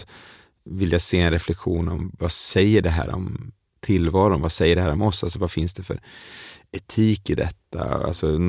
vilja 0.66 1.00
se 1.00 1.20
en 1.20 1.32
reflektion 1.32 1.90
om 1.90 2.12
vad 2.20 2.32
säger 2.32 2.82
det 2.82 2.90
här 2.90 3.10
om 3.10 3.52
tillvaron? 3.80 4.42
Vad 4.42 4.52
säger 4.52 4.76
det 4.76 4.82
här 4.82 4.92
om 4.92 5.02
oss? 5.02 5.24
Alltså 5.24 5.40
vad 5.40 5.52
finns 5.52 5.74
det 5.74 5.84
för 5.84 6.00
etik 6.72 7.30
i 7.30 7.36
detta? 7.36 7.84
Alltså, 7.84 8.40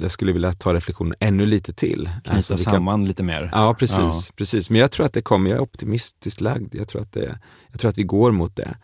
jag 0.00 0.10
skulle 0.10 0.32
vilja 0.32 0.52
ta 0.52 0.74
reflektionen 0.74 1.14
ännu 1.20 1.46
lite 1.46 1.72
till. 1.72 2.10
Knyta 2.24 2.36
alltså, 2.36 2.58
samman 2.58 3.04
lite 3.04 3.22
mer. 3.22 3.50
Ja 3.52 3.74
precis, 3.74 3.98
ja. 3.98 4.22
precis. 4.36 4.70
Men 4.70 4.80
jag 4.80 4.90
tror 4.90 5.06
att 5.06 5.12
det 5.12 5.22
kommer, 5.22 5.50
jag 5.50 5.56
är 5.56 5.62
optimistiskt 5.62 6.40
lagd. 6.40 6.74
Jag 6.74 6.88
tror 6.88 7.02
att, 7.02 7.12
det, 7.12 7.38
jag 7.70 7.80
tror 7.80 7.88
att 7.88 7.98
vi 7.98 8.02
går 8.02 8.32
mot 8.32 8.56
det. 8.56 8.76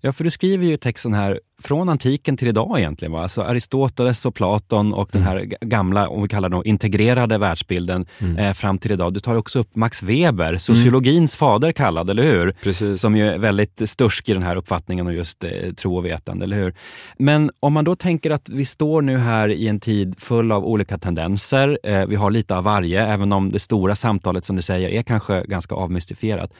Ja, 0.00 0.12
för 0.12 0.24
du 0.24 0.30
skriver 0.30 0.66
ju 0.66 0.72
i 0.72 0.78
texten 0.78 1.14
här, 1.14 1.40
från 1.62 1.88
antiken 1.88 2.36
till 2.36 2.48
idag 2.48 2.78
egentligen. 2.78 3.12
Va? 3.12 3.22
Alltså 3.22 3.42
Aristoteles 3.42 4.26
och 4.26 4.34
Platon 4.34 4.94
och 4.94 5.08
den 5.12 5.22
här 5.22 5.38
gamla, 5.60 6.08
om 6.08 6.22
vi 6.22 6.28
kallar 6.28 6.48
det 6.48 6.62
integrerade 6.64 7.38
världsbilden 7.38 8.06
mm. 8.18 8.36
eh, 8.36 8.52
fram 8.52 8.78
till 8.78 8.92
idag. 8.92 9.14
Du 9.14 9.20
tar 9.20 9.36
också 9.36 9.58
upp 9.58 9.76
Max 9.76 10.02
Weber, 10.02 10.56
sociologins 10.56 11.34
mm. 11.34 11.38
fader 11.38 11.72
kallad, 11.72 12.10
eller 12.10 12.22
hur? 12.22 12.52
Precis. 12.62 13.00
Som 13.00 13.16
ju 13.16 13.28
är 13.28 13.38
väldigt 13.38 13.88
stursk 13.88 14.28
i 14.28 14.32
den 14.32 14.42
här 14.42 14.56
uppfattningen 14.56 15.06
om 15.06 15.14
just 15.14 15.44
eh, 15.44 15.50
tro 15.76 15.96
och 15.96 16.06
vetande, 16.06 16.44
eller 16.44 16.56
hur? 16.56 16.74
Men 17.18 17.50
om 17.60 17.72
man 17.72 17.84
då 17.84 17.96
tänker 17.96 18.30
att 18.30 18.48
vi 18.48 18.64
står 18.64 19.02
nu 19.02 19.18
här 19.18 19.48
i 19.48 19.68
en 19.68 19.80
tid 19.80 20.14
full 20.18 20.52
av 20.52 20.64
olika 20.64 20.98
tendenser. 20.98 21.78
Eh, 21.82 22.06
vi 22.06 22.16
har 22.16 22.30
lite 22.30 22.56
av 22.56 22.64
varje, 22.64 23.06
även 23.06 23.32
om 23.32 23.52
det 23.52 23.58
stora 23.58 23.94
samtalet 23.94 24.44
som 24.44 24.56
du 24.56 24.62
säger 24.62 24.88
är 24.88 25.02
kanske 25.02 25.44
ganska 25.48 25.74
avmystifierat. 25.74 26.52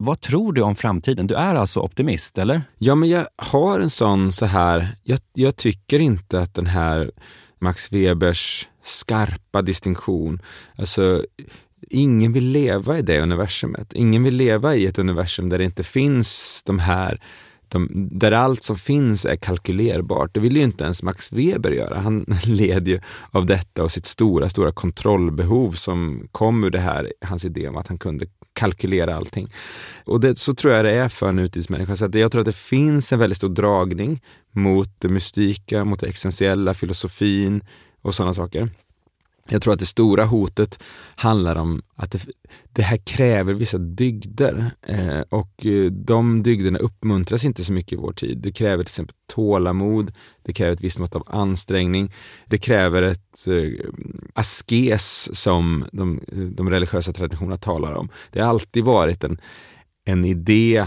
Vad 0.00 0.20
tror 0.20 0.52
du 0.52 0.62
om 0.62 0.76
framtiden? 0.76 1.26
Du 1.26 1.34
är 1.34 1.54
alltså 1.54 1.80
optimist, 1.80 2.38
eller? 2.38 2.62
Ja, 2.78 2.94
men 2.94 3.08
jag 3.08 3.26
har 3.36 3.80
en 3.80 3.90
sån 3.90 4.32
så 4.32 4.46
här, 4.48 4.88
jag, 5.02 5.18
jag 5.32 5.56
tycker 5.56 5.98
inte 5.98 6.40
att 6.40 6.54
den 6.54 6.66
här 6.66 7.10
Max 7.58 7.92
Webers 7.92 8.68
skarpa 8.82 9.62
distinktion, 9.62 10.42
alltså 10.76 11.24
ingen 11.90 12.32
vill 12.32 12.44
leva 12.44 12.98
i 12.98 13.02
det 13.02 13.20
universumet. 13.20 13.92
Ingen 13.92 14.22
vill 14.22 14.34
leva 14.36 14.74
i 14.74 14.86
ett 14.86 14.98
universum 14.98 15.48
där 15.48 15.58
det 15.58 15.64
inte 15.64 15.84
finns 15.84 16.62
de 16.66 16.78
här 16.78 17.20
de, 17.68 18.08
där 18.12 18.32
allt 18.32 18.62
som 18.62 18.76
finns 18.76 19.24
är 19.24 19.36
kalkylerbart. 19.36 20.34
Det 20.34 20.40
vill 20.40 20.56
ju 20.56 20.62
inte 20.62 20.84
ens 20.84 21.02
Max 21.02 21.32
Weber 21.32 21.70
göra. 21.70 21.98
Han 21.98 22.26
led 22.44 22.88
ju 22.88 23.00
av 23.30 23.46
detta 23.46 23.82
och 23.82 23.92
sitt 23.92 24.06
stora, 24.06 24.48
stora 24.48 24.72
kontrollbehov 24.72 25.72
som 25.72 26.28
kom 26.32 26.64
ur 26.64 26.70
det 26.70 26.78
här, 26.78 27.12
hans 27.20 27.44
idé 27.44 27.68
om 27.68 27.76
att 27.76 27.88
han 27.88 27.98
kunde 27.98 28.26
kalkylera 28.58 29.16
allting. 29.16 29.52
Och 30.04 30.20
det, 30.20 30.38
så 30.38 30.54
tror 30.54 30.72
jag 30.72 30.84
det 30.84 30.94
är 30.94 31.08
för 31.08 31.28
en 31.28 31.36
nutidsmänniska. 31.36 31.96
Så 31.96 32.08
jag 32.12 32.32
tror 32.32 32.40
att 32.40 32.46
det 32.46 32.56
finns 32.56 33.12
en 33.12 33.18
väldigt 33.18 33.36
stor 33.36 33.48
dragning 33.48 34.22
mot 34.52 34.88
det 34.98 35.08
mystika, 35.08 35.84
mot 35.84 36.00
det 36.00 36.06
existentiella, 36.06 36.74
filosofin 36.74 37.62
och 38.02 38.14
sådana 38.14 38.34
saker. 38.34 38.70
Jag 39.50 39.62
tror 39.62 39.72
att 39.72 39.80
det 39.80 39.86
stora 39.86 40.24
hotet 40.24 40.82
handlar 41.16 41.56
om 41.56 41.82
att 41.94 42.10
det, 42.10 42.26
det 42.72 42.82
här 42.82 42.96
kräver 42.96 43.54
vissa 43.54 43.78
dygder 43.78 44.70
eh, 44.82 45.20
och 45.28 45.66
eh, 45.66 45.90
de 45.90 46.42
dygderna 46.42 46.78
uppmuntras 46.78 47.44
inte 47.44 47.64
så 47.64 47.72
mycket 47.72 47.92
i 47.92 47.96
vår 47.96 48.12
tid. 48.12 48.38
Det 48.38 48.52
kräver 48.52 48.84
till 48.84 48.90
exempel 48.90 49.16
tålamod, 49.26 50.12
det 50.42 50.52
kräver 50.52 50.72
ett 50.72 50.80
visst 50.80 50.98
mått 50.98 51.14
av 51.14 51.22
ansträngning, 51.26 52.12
det 52.46 52.58
kräver 52.58 53.02
ett 53.02 53.46
eh, 53.46 53.86
askes 54.34 55.40
som 55.40 55.84
de, 55.92 56.20
de 56.56 56.70
religiösa 56.70 57.12
traditionerna 57.12 57.56
talar 57.56 57.94
om. 57.94 58.08
Det 58.30 58.40
har 58.40 58.48
alltid 58.48 58.84
varit 58.84 59.24
en, 59.24 59.40
en 60.04 60.24
idé 60.24 60.86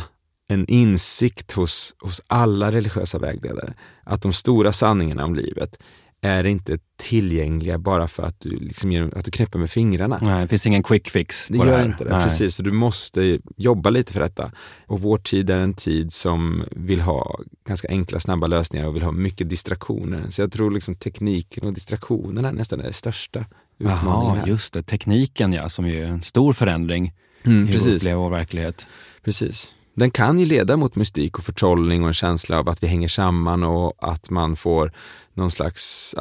en 0.52 0.66
insikt 0.68 1.52
hos, 1.52 1.96
hos 2.00 2.22
alla 2.28 2.72
religiösa 2.72 3.20
vägledare 3.20 3.74
att 4.04 4.22
de 4.22 4.34
stora 4.34 4.72
sanningarna 4.72 5.26
om 5.26 5.36
livet 5.36 5.80
är 6.22 6.46
inte 6.46 6.78
tillgängliga 6.98 7.78
bara 7.78 8.08
för 8.08 8.24
att 8.24 8.40
du, 8.40 8.50
liksom, 8.50 9.12
att 9.16 9.26
du 9.26 9.32
knäpper 9.32 9.60
med 9.60 9.70
fingrarna. 9.70 10.20
Nej, 10.22 10.42
det 10.42 10.48
finns 10.48 10.68
ingen 10.68 10.84
quick 10.84 11.10
fix 11.10 11.48
på 11.48 11.54
det, 11.54 11.64
det 11.64 11.72
gör 11.72 11.86
inte 11.86 12.04
det. 12.04 12.10
Nej. 12.10 12.24
Precis, 12.24 12.56
så 12.56 12.64
du 12.64 12.72
måste 12.72 13.40
jobba 13.58 13.90
lite 13.90 14.14
för 14.14 14.20
detta. 14.20 14.52
Och 14.88 15.02
vår 15.02 15.18
tid 15.18 15.50
är 15.50 15.60
en 15.60 15.74
tid 15.74 16.14
som 16.14 16.64
vill 16.72 17.02
ha 17.02 17.40
ganska 17.68 17.88
enkla, 17.88 18.20
snabba 18.20 18.48
lösningar 18.48 18.88
och 18.88 18.96
vill 18.96 19.04
ha 19.04 19.12
mycket 19.12 19.50
distraktioner. 19.50 20.30
Så 20.30 20.42
jag 20.42 20.52
tror 20.52 20.72
liksom 20.72 20.96
tekniken 20.96 21.64
och 21.64 21.74
distraktionerna 21.74 22.52
nästan 22.52 22.80
är 22.80 22.84
det 22.84 22.94
största 22.94 23.46
utmaningen. 23.78 24.36
Jaha, 24.36 24.48
just 24.48 24.74
det. 24.74 24.84
Tekniken 24.84 25.54
ja, 25.54 25.70
som 25.70 25.86
är 25.86 26.04
en 26.06 26.22
stor 26.22 26.54
förändring 26.54 27.14
mm, 27.44 27.70
i 27.70 27.72
precis. 27.72 28.08
vår 28.08 28.30
verklighet. 28.30 28.88
Precis 29.24 29.76
den 29.94 30.12
kan 30.12 30.40
ju 30.40 30.46
leda 30.46 30.78
mot 30.78 30.96
mystik 30.96 31.38
och 31.38 31.44
förtrollning 31.44 32.02
och 32.02 32.08
en 32.08 32.14
känsla 32.14 32.60
av 32.60 32.70
att 32.70 32.84
vi 32.84 32.88
hänger 32.88 33.08
samman 33.08 33.64
och 33.64 33.94
att 34.00 34.30
man 34.30 34.56
får 34.56 34.92
någon 35.34 35.52
slags, 35.52 36.16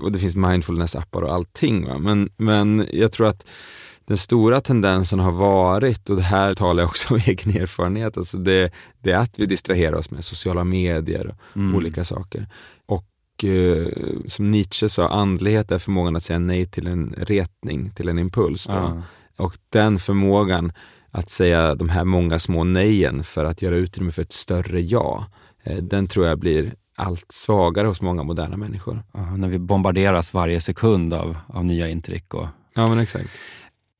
och 0.00 0.12
det 0.12 0.18
finns 0.18 0.36
mindfulness-appar 0.36 1.22
och 1.22 1.34
allting. 1.34 1.86
Va? 1.86 1.98
Men, 1.98 2.30
men 2.36 2.86
jag 2.92 3.12
tror 3.12 3.26
att 3.26 3.46
den 4.04 4.18
stora 4.18 4.60
tendensen 4.60 5.18
har 5.18 5.32
varit, 5.32 6.10
och 6.10 6.16
det 6.16 6.22
här 6.22 6.54
talar 6.54 6.82
jag 6.82 6.88
också 6.88 7.14
om 7.14 7.20
egen 7.26 7.62
erfarenhet, 7.62 8.16
alltså 8.16 8.36
det, 8.36 8.72
det 8.98 9.12
är 9.12 9.18
att 9.18 9.38
vi 9.38 9.46
distraherar 9.46 9.96
oss 9.96 10.10
med 10.10 10.24
sociala 10.24 10.64
medier 10.64 11.26
och 11.26 11.56
mm. 11.56 11.74
olika 11.74 12.04
saker. 12.04 12.46
Och 12.86 13.44
eh, 13.44 13.86
som 14.26 14.50
Nietzsche 14.50 14.88
sa, 14.88 15.08
andlighet 15.08 15.72
är 15.72 15.78
förmågan 15.78 16.16
att 16.16 16.22
säga 16.22 16.38
nej 16.38 16.66
till 16.66 16.86
en 16.86 17.14
retning, 17.18 17.90
till 17.90 18.08
en 18.08 18.18
impuls. 18.18 18.68
Ah. 18.68 19.02
Och 19.36 19.56
den 19.68 19.98
förmågan 19.98 20.72
att 21.10 21.30
säga 21.30 21.74
de 21.74 21.88
här 21.88 22.04
många 22.04 22.38
små 22.38 22.64
nejen 22.64 23.24
för 23.24 23.44
att 23.44 23.62
göra 23.62 23.74
utrymme 23.74 24.12
för 24.12 24.22
ett 24.22 24.32
större 24.32 24.80
ja, 24.80 25.26
eh, 25.62 25.76
den 25.76 26.06
tror 26.06 26.26
jag 26.26 26.38
blir 26.38 26.74
allt 26.96 27.32
svagare 27.32 27.86
hos 27.86 28.00
många 28.00 28.22
moderna 28.22 28.56
människor. 28.56 29.02
Ja, 29.12 29.36
när 29.36 29.48
vi 29.48 29.58
bombarderas 29.58 30.34
varje 30.34 30.60
sekund 30.60 31.14
av, 31.14 31.36
av 31.46 31.64
nya 31.64 31.88
intryck. 31.88 32.34
Och... 32.34 32.46
Ja, 32.74 32.88
men 32.88 32.98
exakt. 32.98 33.30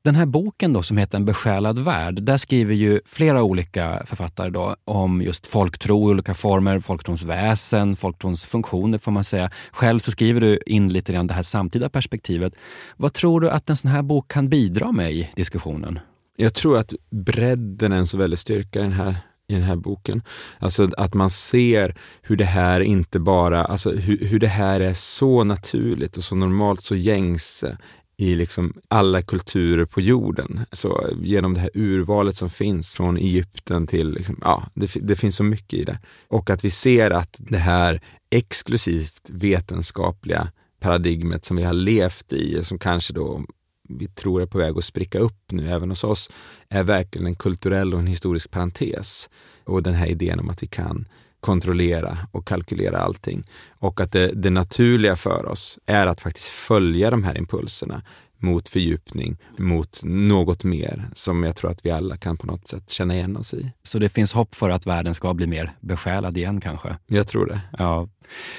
Den 0.04 0.14
här 0.14 0.26
boken 0.26 0.72
då 0.72 0.82
som 0.82 0.96
heter 0.96 1.18
En 1.18 1.24
besjälad 1.24 1.78
värld, 1.78 2.22
där 2.22 2.36
skriver 2.36 2.74
ju 2.74 3.00
flera 3.06 3.42
olika 3.42 4.02
författare 4.06 4.50
då 4.50 4.76
om 4.84 5.22
just 5.22 5.46
folktro 5.46 6.10
i 6.10 6.12
olika 6.12 6.34
former, 6.34 6.78
folktrons 6.78 7.22
väsen, 7.22 7.96
folktrons 7.96 8.46
funktioner 8.46 8.98
får 8.98 9.12
man 9.12 9.24
säga. 9.24 9.50
Själv 9.72 9.98
så 9.98 10.10
skriver 10.10 10.40
du 10.40 10.60
in 10.66 10.92
lite 10.92 11.12
grann 11.12 11.26
det 11.26 11.34
här 11.34 11.42
samtida 11.42 11.88
perspektivet. 11.88 12.54
Vad 12.96 13.12
tror 13.12 13.40
du 13.40 13.50
att 13.50 13.70
en 13.70 13.76
sån 13.76 13.90
här 13.90 14.02
bok 14.02 14.28
kan 14.28 14.48
bidra 14.48 14.92
med 14.92 15.12
i 15.12 15.30
diskussionen? 15.34 15.98
Jag 16.40 16.54
tror 16.54 16.78
att 16.78 16.94
bredden 17.10 17.92
är 17.92 17.96
en 17.96 18.06
så 18.06 18.18
väldig 18.18 18.38
styrka 18.38 18.78
i 18.78 18.82
den 18.82 18.92
här 18.92 19.16
i 19.48 19.54
den 19.54 19.62
här 19.62 19.76
boken. 19.76 20.22
Alltså 20.58 20.90
att 20.96 21.14
man 21.14 21.30
ser 21.30 21.96
hur 22.22 22.36
det 22.36 22.44
här 22.44 22.80
inte 22.80 23.18
bara, 23.18 23.64
alltså 23.64 23.90
hur, 23.90 24.18
hur 24.26 24.38
det 24.38 24.48
här 24.48 24.80
är 24.80 24.94
så 24.94 25.44
naturligt 25.44 26.16
och 26.16 26.24
så 26.24 26.34
normalt, 26.34 26.82
så 26.82 26.96
gängse 26.96 27.78
i 28.16 28.34
liksom 28.34 28.74
alla 28.88 29.22
kulturer 29.22 29.84
på 29.84 30.00
jorden. 30.00 30.60
Så 30.72 31.08
genom 31.22 31.54
det 31.54 31.60
här 31.60 31.70
urvalet 31.74 32.36
som 32.36 32.50
finns 32.50 32.94
från 32.94 33.16
Egypten 33.16 33.86
till, 33.86 34.10
liksom, 34.10 34.38
ja, 34.40 34.66
det, 34.74 34.90
det 35.02 35.16
finns 35.16 35.36
så 35.36 35.44
mycket 35.44 35.78
i 35.78 35.82
det. 35.82 35.98
Och 36.28 36.50
att 36.50 36.64
vi 36.64 36.70
ser 36.70 37.10
att 37.10 37.36
det 37.38 37.58
här 37.58 38.00
exklusivt 38.30 39.30
vetenskapliga 39.30 40.48
paradigmet 40.80 41.44
som 41.44 41.56
vi 41.56 41.62
har 41.62 41.72
levt 41.72 42.32
i, 42.32 42.64
som 42.64 42.78
kanske 42.78 43.12
då 43.12 43.44
vi 43.88 44.08
tror 44.08 44.42
är 44.42 44.46
på 44.46 44.58
väg 44.58 44.78
att 44.78 44.84
spricka 44.84 45.18
upp 45.18 45.52
nu 45.52 45.70
även 45.70 45.90
hos 45.90 46.04
oss, 46.04 46.30
är 46.68 46.82
verkligen 46.82 47.26
en 47.26 47.36
kulturell 47.36 47.94
och 47.94 48.00
en 48.00 48.06
historisk 48.06 48.50
parentes. 48.50 49.28
Och 49.64 49.82
den 49.82 49.94
här 49.94 50.06
idén 50.06 50.40
om 50.40 50.50
att 50.50 50.62
vi 50.62 50.66
kan 50.66 51.08
kontrollera 51.40 52.18
och 52.32 52.46
kalkylera 52.46 52.98
allting. 52.98 53.44
Och 53.68 54.00
att 54.00 54.12
det, 54.12 54.32
det 54.32 54.50
naturliga 54.50 55.16
för 55.16 55.46
oss 55.46 55.78
är 55.86 56.06
att 56.06 56.20
faktiskt 56.20 56.48
följa 56.48 57.10
de 57.10 57.24
här 57.24 57.38
impulserna 57.38 58.02
mot 58.40 58.68
fördjupning, 58.68 59.36
mot 59.58 60.00
något 60.04 60.64
mer 60.64 61.10
som 61.14 61.42
jag 61.42 61.56
tror 61.56 61.70
att 61.70 61.86
vi 61.86 61.90
alla 61.90 62.16
kan 62.16 62.36
på 62.36 62.46
något 62.46 62.68
sätt 62.68 62.90
känna 62.90 63.14
igen 63.14 63.36
oss 63.36 63.54
i. 63.54 63.70
Så 63.82 63.98
det 63.98 64.08
finns 64.08 64.32
hopp 64.32 64.54
för 64.54 64.70
att 64.70 64.86
världen 64.86 65.14
ska 65.14 65.34
bli 65.34 65.46
mer 65.46 65.76
besjälad 65.80 66.36
igen 66.36 66.60
kanske? 66.60 66.96
Jag 67.06 67.26
tror 67.26 67.46
det. 67.46 67.60
Ja, 67.78 68.08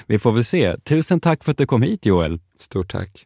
vi 0.07 0.19
får 0.19 0.31
väl 0.31 0.43
se. 0.43 0.77
Tusen 0.77 1.19
tack 1.19 1.43
för 1.43 1.51
att 1.51 1.57
du 1.57 1.65
kom 1.65 1.81
hit 1.81 2.05
Joel. 2.05 2.39
Stort 2.59 2.91
tack. 2.91 3.25